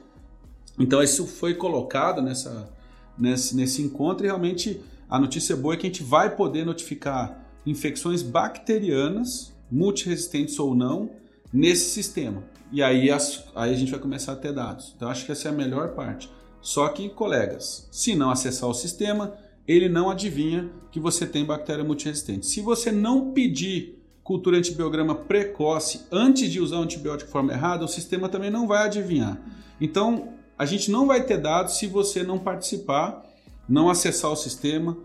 [0.79, 2.69] Então isso foi colocado nessa,
[3.17, 7.45] nesse, nesse encontro e realmente a notícia boa é que a gente vai poder notificar
[7.65, 11.09] infecções bacterianas, multiresistentes ou não,
[11.51, 12.43] nesse sistema.
[12.71, 14.93] E aí, as, aí a gente vai começar a ter dados.
[14.95, 16.29] Então, acho que essa é a melhor parte.
[16.61, 19.33] Só que, colegas, se não acessar o sistema,
[19.67, 22.45] ele não adivinha que você tem bactéria multiresistente.
[22.45, 27.85] Se você não pedir cultura antibiograma precoce antes de usar o antibiótico de forma errada,
[27.85, 29.39] o sistema também não vai adivinhar.
[29.79, 33.23] Então, a gente não vai ter dados se você não participar,
[33.69, 34.97] não acessar o sistema,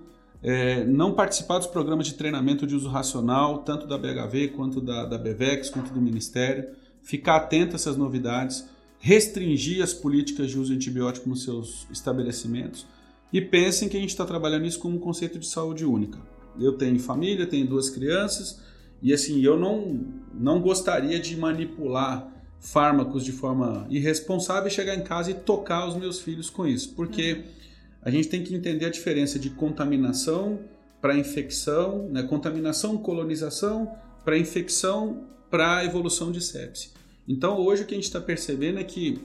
[0.42, 5.06] é, não participar dos programas de treinamento de uso racional, tanto da BHV quanto da,
[5.06, 6.70] da BVEX, quanto do Ministério,
[7.00, 8.68] ficar atento a essas novidades,
[8.98, 12.86] restringir as políticas de uso antibiótico nos seus estabelecimentos
[13.32, 16.18] e pensem que a gente está trabalhando isso como um conceito de saúde única.
[16.58, 18.60] Eu tenho família, tenho duas crianças
[19.00, 22.28] e assim, eu não, não gostaria de manipular
[22.60, 26.94] fármacos de forma irresponsável e chegar em casa e tocar os meus filhos com isso,
[26.96, 27.32] porque...
[27.34, 27.61] Uhum
[28.02, 30.58] a gente tem que entender a diferença de contaminação
[31.00, 32.22] para infecção, né?
[32.24, 33.92] contaminação, colonização
[34.24, 36.90] para infecção para evolução de sepse.
[37.28, 39.20] Então hoje o que a gente está percebendo é que,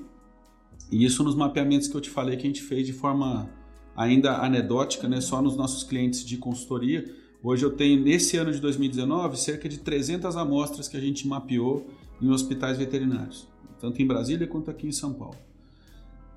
[0.92, 3.50] e isso nos mapeamentos que eu te falei que a gente fez de forma
[3.96, 5.22] ainda anedótica, né?
[5.22, 7.04] só nos nossos clientes de consultoria,
[7.42, 11.88] hoje eu tenho nesse ano de 2019 cerca de 300 amostras que a gente mapeou
[12.22, 13.48] em hospitais veterinários,
[13.80, 15.38] tanto em Brasília quanto aqui em São Paulo.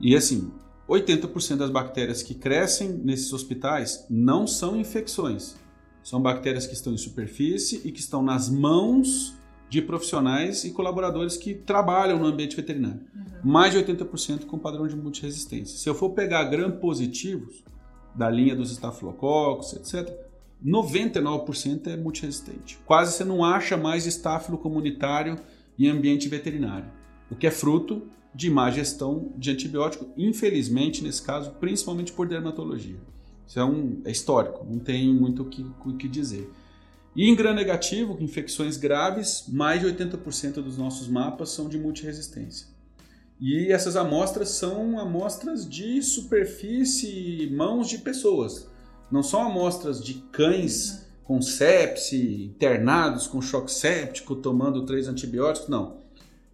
[0.00, 0.50] E assim,
[0.90, 5.56] 80% das bactérias que crescem nesses hospitais não são infecções.
[6.02, 9.38] São bactérias que estão em superfície e que estão nas mãos
[9.68, 13.00] de profissionais e colaboradores que trabalham no ambiente veterinário.
[13.14, 13.50] Uhum.
[13.52, 15.78] Mais de 80% com padrão de multiresistência.
[15.78, 17.62] Se eu for pegar gram positivos,
[18.14, 20.12] da linha dos estafilococos, etc.,
[20.64, 22.78] 99% é multiresistente.
[22.84, 25.38] Quase você não acha mais estáfilo comunitário
[25.78, 26.90] em ambiente veterinário.
[27.30, 28.02] o que é fruto
[28.34, 33.00] de má gestão de antibiótico, infelizmente, nesse caso, principalmente por dermatologia.
[33.46, 36.50] Isso é, um, é histórico, não tem muito o que, o que dizer.
[37.14, 42.68] E em gram negativo, infecções graves, mais de 80% dos nossos mapas são de multiresistência.
[43.40, 48.68] E essas amostras são amostras de superfície, mãos de pessoas.
[49.10, 55.99] Não são amostras de cães com sepse, internados com choque séptico, tomando três antibióticos, não.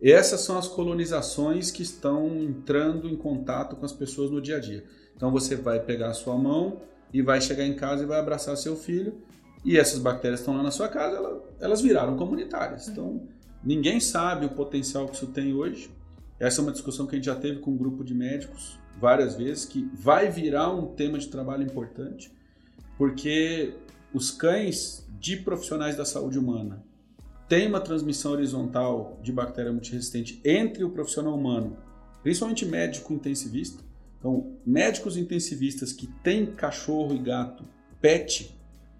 [0.08, 4.60] Essas são as colonizações que estão entrando em contato com as pessoas no dia a
[4.60, 4.84] dia.
[5.16, 6.80] Então você vai pegar a sua mão
[7.12, 9.20] e vai chegar em casa e vai abraçar seu filho
[9.64, 12.86] e essas bactérias estão lá na sua casa, elas, elas viraram comunitárias.
[12.86, 13.20] Então
[13.64, 15.90] ninguém sabe o potencial que isso tem hoje.
[16.38, 19.34] Essa é uma discussão que a gente já teve com um grupo de médicos várias
[19.34, 22.32] vezes, que vai virar um tema de trabalho importante,
[22.96, 23.74] porque
[24.14, 26.84] os cães de profissionais da saúde humana
[27.48, 31.76] têm uma transmissão horizontal de bactéria multiresistente entre o profissional humano,
[32.22, 33.86] principalmente médico intensivista,
[34.18, 37.64] então, médicos intensivistas que têm cachorro e gato,
[38.00, 38.54] pet,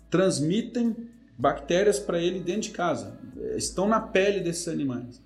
[0.09, 0.95] transmitem
[1.37, 3.19] bactérias para ele dentro de casa,
[3.57, 5.21] estão na pele desses animais.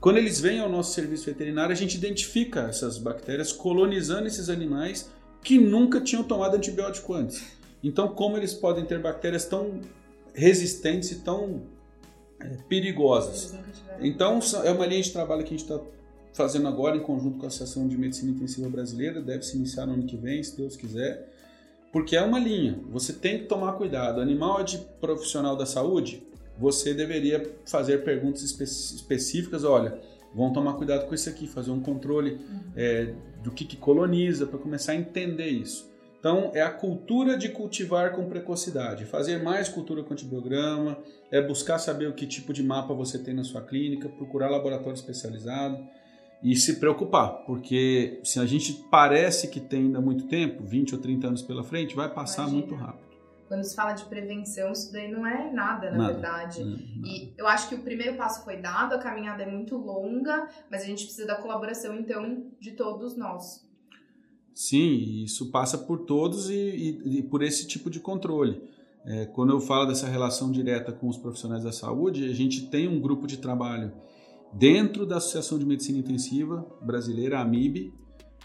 [0.00, 5.10] Quando eles vêm ao nosso serviço veterinário, a gente identifica essas bactérias colonizando esses animais
[5.42, 7.44] que nunca tinham tomado antibiótico antes.
[7.82, 9.80] Então, como eles podem ter bactérias tão
[10.34, 11.62] resistentes e tão
[12.68, 13.54] perigosas?
[14.00, 15.80] Então, é uma linha de trabalho que a gente está
[16.32, 19.94] fazendo agora em conjunto com a Associação de Medicina Intensiva Brasileira, deve se iniciar no
[19.94, 21.28] ano que vem, se Deus quiser,
[21.92, 24.20] porque é uma linha, você tem que tomar cuidado.
[24.20, 26.22] Animal é de profissional da saúde,
[26.56, 29.98] você deveria fazer perguntas espe específicas, olha,
[30.34, 32.40] vão tomar cuidado com isso aqui, fazer um controle
[32.76, 35.87] é, do que, que coloniza, para começar a entender isso.
[36.18, 39.04] Então, é a cultura de cultivar com precocidade.
[39.04, 40.98] Fazer mais cultura com antibiograma,
[41.30, 44.94] é buscar saber o que tipo de mapa você tem na sua clínica, procurar laboratório
[44.94, 45.78] especializado
[46.42, 51.00] e se preocupar, porque se a gente parece que tem ainda muito tempo, 20 ou
[51.00, 52.60] 30 anos pela frente, vai passar Imagina.
[52.60, 53.08] muito rápido.
[53.48, 56.12] Quando se fala de prevenção, isso daí não é nada, na nada.
[56.12, 56.64] verdade.
[56.64, 56.82] Nada.
[57.02, 60.82] E eu acho que o primeiro passo foi dado, a caminhada é muito longa, mas
[60.82, 63.66] a gente precisa da colaboração, então, de todos nós.
[64.58, 66.52] Sim, isso passa por todos e,
[67.04, 68.60] e, e por esse tipo de controle.
[69.06, 72.88] É, quando eu falo dessa relação direta com os profissionais da saúde, a gente tem
[72.88, 73.92] um grupo de trabalho
[74.52, 77.94] dentro da Associação de Medicina Intensiva Brasileira, AMIB,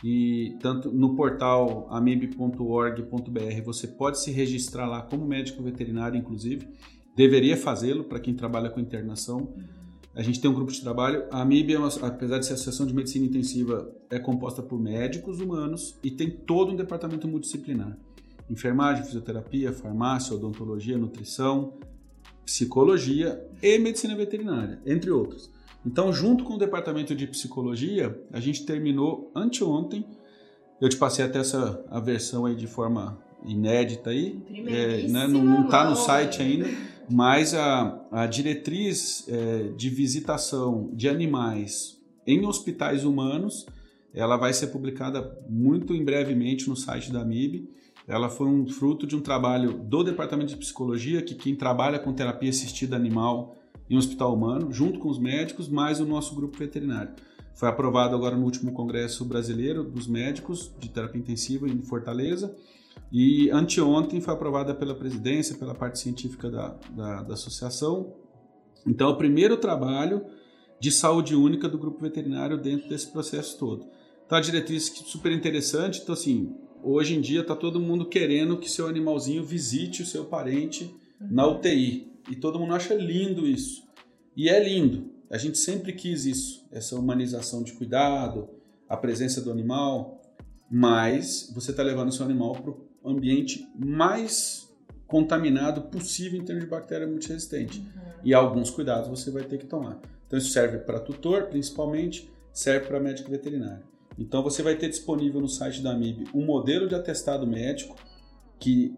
[0.03, 6.67] e tanto no portal amib.org.br você pode se registrar lá como médico veterinário, inclusive.
[7.15, 9.51] Deveria fazê-lo para quem trabalha com internação.
[10.15, 11.25] A gente tem um grupo de trabalho.
[11.31, 15.39] A AMIB, é uma, apesar de ser Associação de Medicina Intensiva, é composta por médicos
[15.39, 17.97] humanos e tem todo um departamento multidisciplinar:
[18.49, 21.73] enfermagem, fisioterapia, farmácia, odontologia, nutrição,
[22.45, 25.49] psicologia e medicina veterinária, entre outros.
[25.85, 30.05] Então, junto com o departamento de psicologia, a gente terminou anteontem.
[30.79, 35.65] Eu te passei até essa a versão aí de forma inédita aí, é, né, não
[35.65, 36.69] está no site ainda,
[37.09, 43.65] mas a, a diretriz é, de visitação de animais em hospitais humanos,
[44.13, 47.69] ela vai ser publicada muito em brevemente no site da MIB.
[48.07, 52.13] Ela foi um fruto de um trabalho do departamento de psicologia, que quem trabalha com
[52.13, 53.55] terapia assistida animal
[53.89, 57.13] em hospital humano, junto com os médicos, mais o nosso grupo veterinário.
[57.53, 62.55] Foi aprovado agora no último Congresso Brasileiro dos Médicos de Terapia Intensiva em Fortaleza
[63.13, 68.15] e anteontem foi aprovada pela presidência, pela parte científica da, da, da associação.
[68.87, 70.25] Então, é o primeiro trabalho
[70.79, 73.85] de saúde única do grupo veterinário dentro desse processo todo.
[74.25, 76.01] Então, a diretriz super interessante.
[76.01, 80.25] Então, assim, hoje em dia está todo mundo querendo que seu animalzinho visite o seu
[80.25, 80.91] parente
[81.21, 82.11] na UTI.
[82.31, 83.83] E todo mundo acha lindo isso.
[84.35, 85.11] E é lindo.
[85.29, 88.49] A gente sempre quis isso, essa humanização de cuidado,
[88.89, 90.19] a presença do animal,
[90.69, 92.55] mas você está levando seu animal
[93.05, 94.71] ambiente mais
[95.07, 97.79] contaminado possível em termos de bactéria multiresistente.
[97.79, 98.11] Uhum.
[98.23, 99.99] E alguns cuidados você vai ter que tomar.
[100.27, 103.83] Então isso serve para tutor, principalmente, serve para médico veterinário.
[104.17, 107.95] Então você vai ter disponível no site da AMIB um modelo de atestado médico
[108.59, 108.95] que,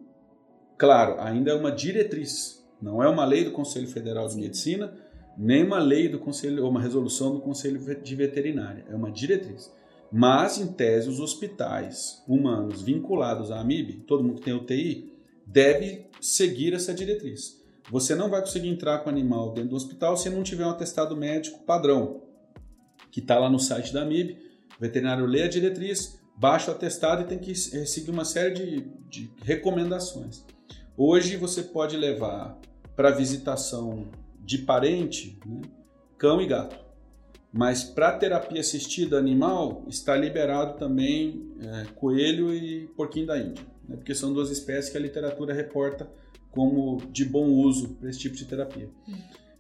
[0.78, 4.94] claro, ainda é uma diretriz não é uma lei do Conselho Federal de Medicina,
[5.38, 8.86] nem uma lei do Conselho, ou uma resolução do Conselho de Veterinária.
[8.90, 9.74] É uma diretriz.
[10.18, 15.14] Mas, em tese, os hospitais humanos vinculados à AMIB, todo mundo que tem UTI,
[15.46, 17.62] deve seguir essa diretriz.
[17.92, 21.18] Você não vai conseguir entrar com animal dentro do hospital se não tiver um atestado
[21.18, 22.22] médico padrão,
[23.12, 24.38] que está lá no site da AMIB.
[24.78, 28.88] O veterinário lê a diretriz, baixa o atestado e tem que seguir uma série de,
[29.10, 30.46] de recomendações.
[30.96, 32.58] Hoje você pode levar
[32.96, 34.08] para visitação
[34.40, 35.64] de parente né,
[36.18, 36.85] cão e gato.
[37.58, 43.96] Mas para terapia assistida animal, está liberado também é, coelho e porquinho da Índia, né?
[43.96, 46.06] porque são duas espécies que a literatura reporta
[46.52, 48.90] como de bom uso para esse tipo de terapia.
[49.08, 49.14] Hum.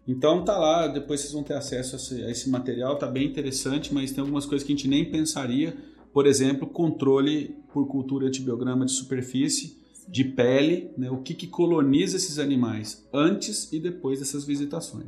[0.05, 3.25] Então tá lá, depois vocês vão ter acesso a esse, a esse, material, tá bem
[3.25, 5.73] interessante, mas tem algumas coisas que a gente nem pensaria.
[6.11, 11.09] Por exemplo, controle por cultura antibiograma de superfície, de pele, né?
[11.09, 15.07] o que, que coloniza esses animais antes e depois dessas visitações.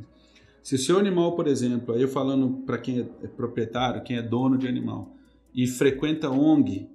[0.68, 4.18] Se o seu animal, por exemplo, aí eu falando para quem é, é proprietário, quem
[4.18, 5.16] é dono de animal,
[5.54, 6.86] e frequenta ONG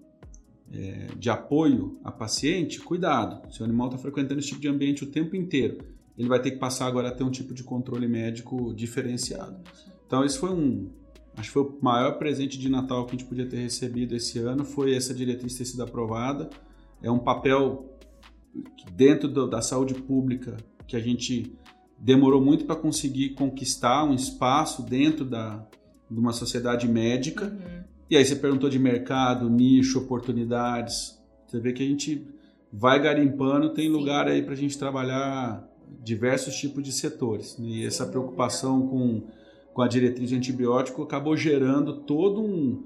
[0.71, 3.51] é, de apoio a paciente, cuidado.
[3.51, 5.79] Se o animal está frequentando esse tipo de ambiente o tempo inteiro,
[6.15, 9.57] ele vai ter que passar agora a ter um tipo de controle médico diferenciado.
[10.05, 10.91] Então, esse foi um,
[11.35, 14.37] acho que foi o maior presente de Natal que a gente podia ter recebido esse
[14.37, 16.47] ano, foi essa diretriz ter sido aprovada.
[17.01, 17.91] É um papel
[18.91, 21.57] dentro da saúde pública que a gente
[22.03, 25.65] demorou muito para conseguir conquistar um espaço dentro da,
[26.11, 27.45] de uma sociedade médica.
[27.45, 27.83] Uhum.
[28.09, 31.17] E aí você perguntou de mercado, nicho, oportunidades.
[31.47, 32.27] Você vê que a gente
[32.71, 33.93] vai garimpando, tem Sim.
[33.93, 35.65] lugar aí para a gente trabalhar
[36.03, 37.57] diversos tipos de setores.
[37.57, 37.67] Né?
[37.69, 39.21] E essa preocupação com,
[39.73, 42.83] com a diretriz de antibiótico acabou gerando todo um,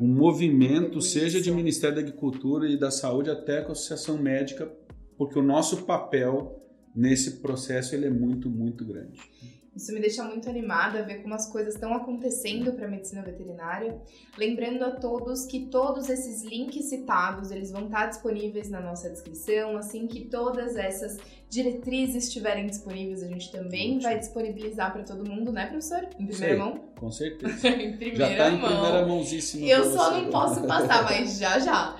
[0.00, 4.70] um movimento, seja de Ministério da Agricultura e da Saúde até com a Associação Médica,
[5.18, 6.60] porque o nosso papel
[6.94, 9.18] nesse processo ele é muito, muito grande.
[9.74, 14.00] Isso me deixa muito animada ver como as coisas estão acontecendo para a medicina veterinária.
[14.36, 19.76] Lembrando a todos que todos esses links citados, eles vão estar disponíveis na nossa descrição,
[19.76, 21.18] assim que todas essas
[21.48, 26.02] diretrizes estiverem disponíveis, a gente também vai disponibilizar para todo mundo, né, professor?
[26.18, 26.76] Em primeira Sei, mão?
[26.98, 27.68] Com certeza.
[27.70, 28.70] em primeira já tá mão.
[28.70, 29.66] em primeira mãozíssima.
[29.66, 31.96] Eu só não posso passar, mas já já.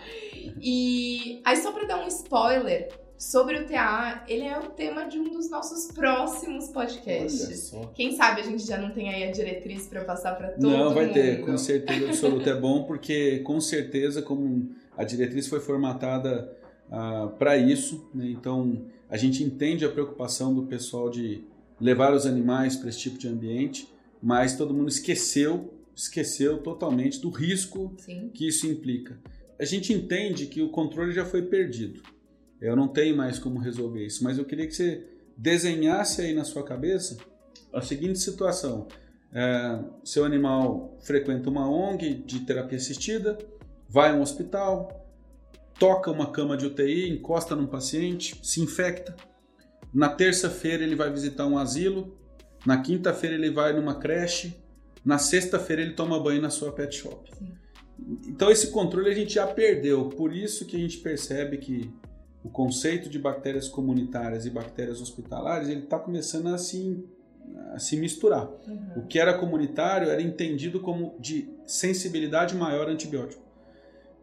[0.60, 2.88] E aí só para dar um spoiler,
[3.20, 7.70] sobre o TA, ele é o tema de um dos nossos próximos podcasts.
[7.94, 10.78] Quem sabe a gente já não tem aí a diretriz para passar para todo mundo.
[10.78, 12.48] Não, vai ter, com certeza absoluta.
[12.48, 16.50] é bom porque, com certeza, como a diretriz foi formatada
[16.88, 18.30] uh, para isso, né?
[18.30, 21.44] então a gente entende a preocupação do pessoal de
[21.78, 23.86] levar os animais para esse tipo de ambiente,
[24.22, 28.30] mas todo mundo esqueceu, esqueceu totalmente do risco Sim.
[28.32, 29.20] que isso implica.
[29.58, 32.00] A gente entende que o controle já foi perdido.
[32.60, 35.06] Eu não tenho mais como resolver isso, mas eu queria que você
[35.36, 37.16] desenhasse aí na sua cabeça
[37.72, 38.86] a seguinte situação:
[39.32, 43.38] é, seu animal frequenta uma ONG de terapia assistida,
[43.88, 45.08] vai a um hospital,
[45.78, 49.16] toca uma cama de UTI, encosta num paciente, se infecta.
[49.92, 52.16] Na terça-feira ele vai visitar um asilo,
[52.66, 54.54] na quinta-feira ele vai numa creche,
[55.04, 57.30] na sexta-feira ele toma banho na sua pet shop.
[57.36, 57.52] Sim.
[58.28, 61.90] Então esse controle a gente já perdeu, por isso que a gente percebe que
[62.42, 67.04] o conceito de bactérias comunitárias e bactérias hospitalares ele está começando a se,
[67.72, 68.48] a se misturar.
[68.66, 69.02] Uhum.
[69.02, 73.42] O que era comunitário era entendido como de sensibilidade maior a antibiótico.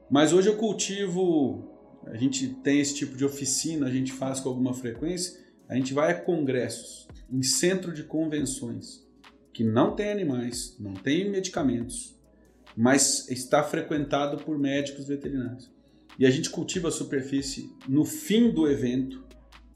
[0.09, 1.70] Mas hoje eu cultivo,
[2.05, 5.93] a gente tem esse tipo de oficina, a gente faz com alguma frequência, a gente
[5.93, 9.05] vai a congressos, em centro de convenções,
[9.53, 12.15] que não tem animais, não tem medicamentos,
[12.76, 15.77] mas está frequentado por médicos veterinários
[16.18, 19.24] e a gente cultiva a superfície no fim do evento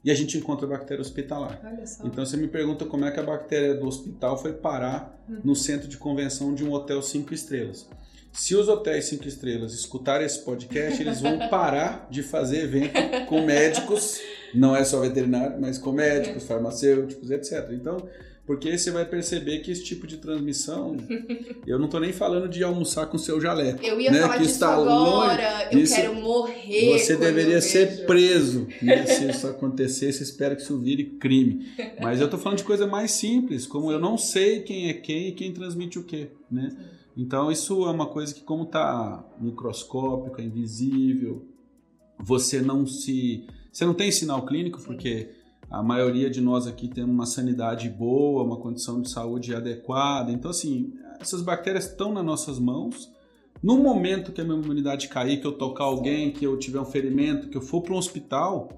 [0.04, 1.60] e a gente encontra a bactéria hospitalar.
[2.04, 5.40] Então você me pergunta como é que a bactéria do hospital foi parar uhum.
[5.44, 7.88] no centro de convenção de um hotel cinco estrelas.
[8.32, 13.44] Se os hotéis cinco estrelas escutarem esse podcast, eles vão parar de fazer evento com
[13.44, 14.18] médicos,
[14.54, 17.68] não é só veterinário, mas com médicos, farmacêuticos, etc.
[17.72, 18.08] Então,
[18.44, 20.96] porque você vai perceber que esse tipo de transmissão,
[21.64, 23.84] eu não estou nem falando de almoçar com seu jaleco.
[23.84, 26.98] Eu ia né, falar que disso está agora, longe, eu quero morrer.
[26.98, 31.66] Você deveria ser preso né, se isso acontecesse, espero que isso vire crime.
[32.00, 35.28] Mas eu estou falando de coisa mais simples, como eu não sei quem é quem
[35.28, 36.76] e quem transmite o quê, né?
[37.16, 41.46] Então isso é uma coisa que como está microscópica, invisível,
[42.18, 43.44] você não se...
[43.70, 45.30] Você não tem sinal clínico, porque
[45.72, 50.30] a maioria de nós aqui tem uma sanidade boa, uma condição de saúde adequada.
[50.30, 53.10] Então, assim, essas bactérias estão nas nossas mãos.
[53.62, 56.84] No momento que a minha imunidade cair, que eu tocar alguém, que eu tiver um
[56.84, 58.68] ferimento, que eu for para um hospital,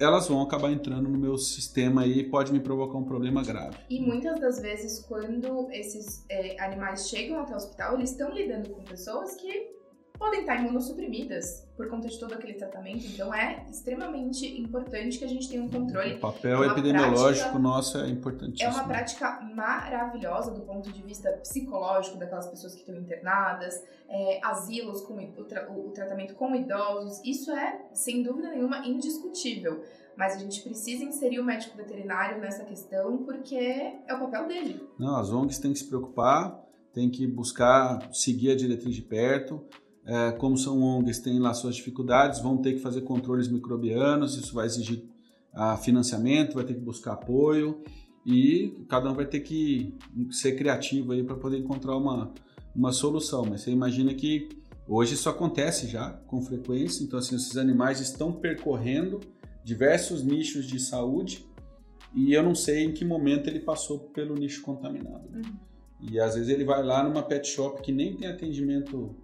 [0.00, 3.76] elas vão acabar entrando no meu sistema e pode me provocar um problema grave.
[3.90, 8.70] E muitas das vezes, quando esses é, animais chegam até o hospital, eles estão lidando
[8.70, 9.74] com pessoas que
[10.18, 13.04] podem estar imunossuprimidas por conta de todo aquele tratamento.
[13.06, 16.14] Então é extremamente importante que a gente tenha um controle.
[16.14, 18.70] O papel é epidemiológico prática, nosso é importantíssimo.
[18.70, 24.40] É uma prática maravilhosa do ponto de vista psicológico daquelas pessoas que estão internadas, é,
[24.44, 27.20] asilos com o, tra o tratamento com idosos.
[27.24, 29.82] Isso é, sem dúvida nenhuma, indiscutível.
[30.16, 34.88] Mas a gente precisa inserir o médico veterinário nessa questão porque é o papel dele.
[34.96, 39.60] Não, as ONGs têm que se preocupar tem que buscar seguir a diretriz de perto.
[40.06, 44.54] É, como são ONGs, têm lá suas dificuldades, vão ter que fazer controles microbianos, isso
[44.54, 45.02] vai exigir
[45.52, 47.82] ah, financiamento, vai ter que buscar apoio
[48.26, 49.94] e cada um vai ter que
[50.30, 52.32] ser criativo aí para poder encontrar uma,
[52.74, 53.46] uma solução.
[53.48, 54.48] Mas você imagina que
[54.86, 59.20] hoje isso acontece já com frequência, então assim, esses animais estão percorrendo
[59.64, 61.46] diversos nichos de saúde
[62.14, 65.28] e eu não sei em que momento ele passou pelo nicho contaminado.
[65.34, 65.56] Uhum.
[66.00, 69.16] E às vezes ele vai lá numa pet shop que nem tem atendimento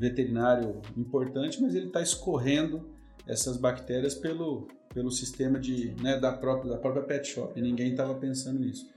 [0.00, 2.88] veterinário importante, mas ele está escorrendo
[3.26, 7.58] essas bactérias pelo, pelo sistema de, né, da, própria, da própria pet shop.
[7.58, 8.88] E ninguém estava pensando nisso.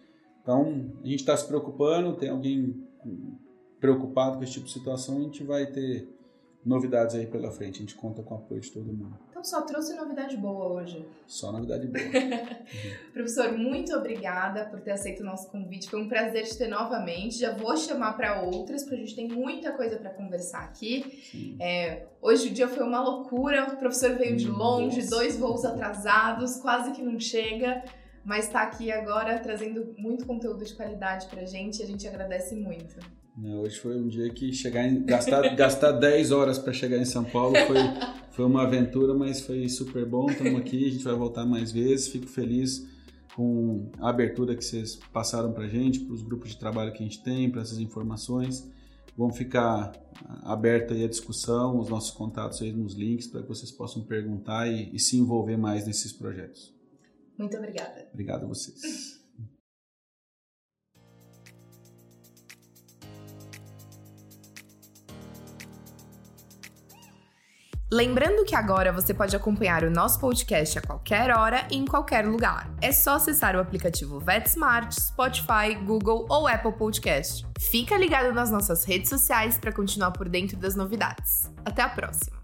[0.41, 2.81] Então, a gente está se preocupando, tem alguém
[3.79, 6.07] preocupado com esse tipo de situação, a gente vai ter
[6.65, 7.77] novidades aí pela frente.
[7.77, 9.17] A gente conta com o apoio de todo mundo.
[9.29, 11.05] Então só trouxe novidade boa hoje.
[11.27, 12.03] Só novidade boa.
[12.05, 13.11] uhum.
[13.13, 15.89] Professor, muito obrigada por ter aceito o nosso convite.
[15.89, 17.39] Foi um prazer te ter novamente.
[17.39, 21.57] Já vou chamar para outras, porque a gente tem muita coisa para conversar aqui.
[21.59, 23.73] É, hoje o dia foi uma loucura.
[23.73, 25.09] O professor veio de longe, Nossa.
[25.09, 27.83] dois voos atrasados, quase que não chega.
[28.23, 32.07] Mas está aqui agora trazendo muito conteúdo de qualidade para a gente e a gente
[32.07, 32.95] agradece muito.
[33.35, 37.05] Né, hoje foi um dia que chegar em, gastar, gastar 10 horas para chegar em
[37.05, 37.77] São Paulo foi,
[38.31, 40.29] foi uma aventura, mas foi super bom.
[40.29, 42.07] Estamos aqui, a gente vai voltar mais vezes.
[42.09, 42.87] Fico feliz
[43.35, 46.99] com a abertura que vocês passaram para a gente, para os grupos de trabalho que
[46.99, 48.69] a gente tem, para essas informações.
[49.17, 49.91] Vamos ficar
[50.43, 54.67] aberto aí a discussão, os nossos contatos aí nos links para que vocês possam perguntar
[54.67, 56.73] e, e se envolver mais nesses projetos.
[57.37, 58.07] Muito obrigada.
[58.11, 59.22] Obrigado a vocês.
[67.93, 72.25] Lembrando que agora você pode acompanhar o nosso podcast a qualquer hora e em qualquer
[72.25, 72.67] lugar.
[72.81, 77.45] É só acessar o aplicativo VetSmart, Spotify, Google ou Apple Podcast.
[77.69, 81.43] Fica ligado nas nossas redes sociais para continuar por dentro das novidades.
[81.63, 82.42] Até a próxima!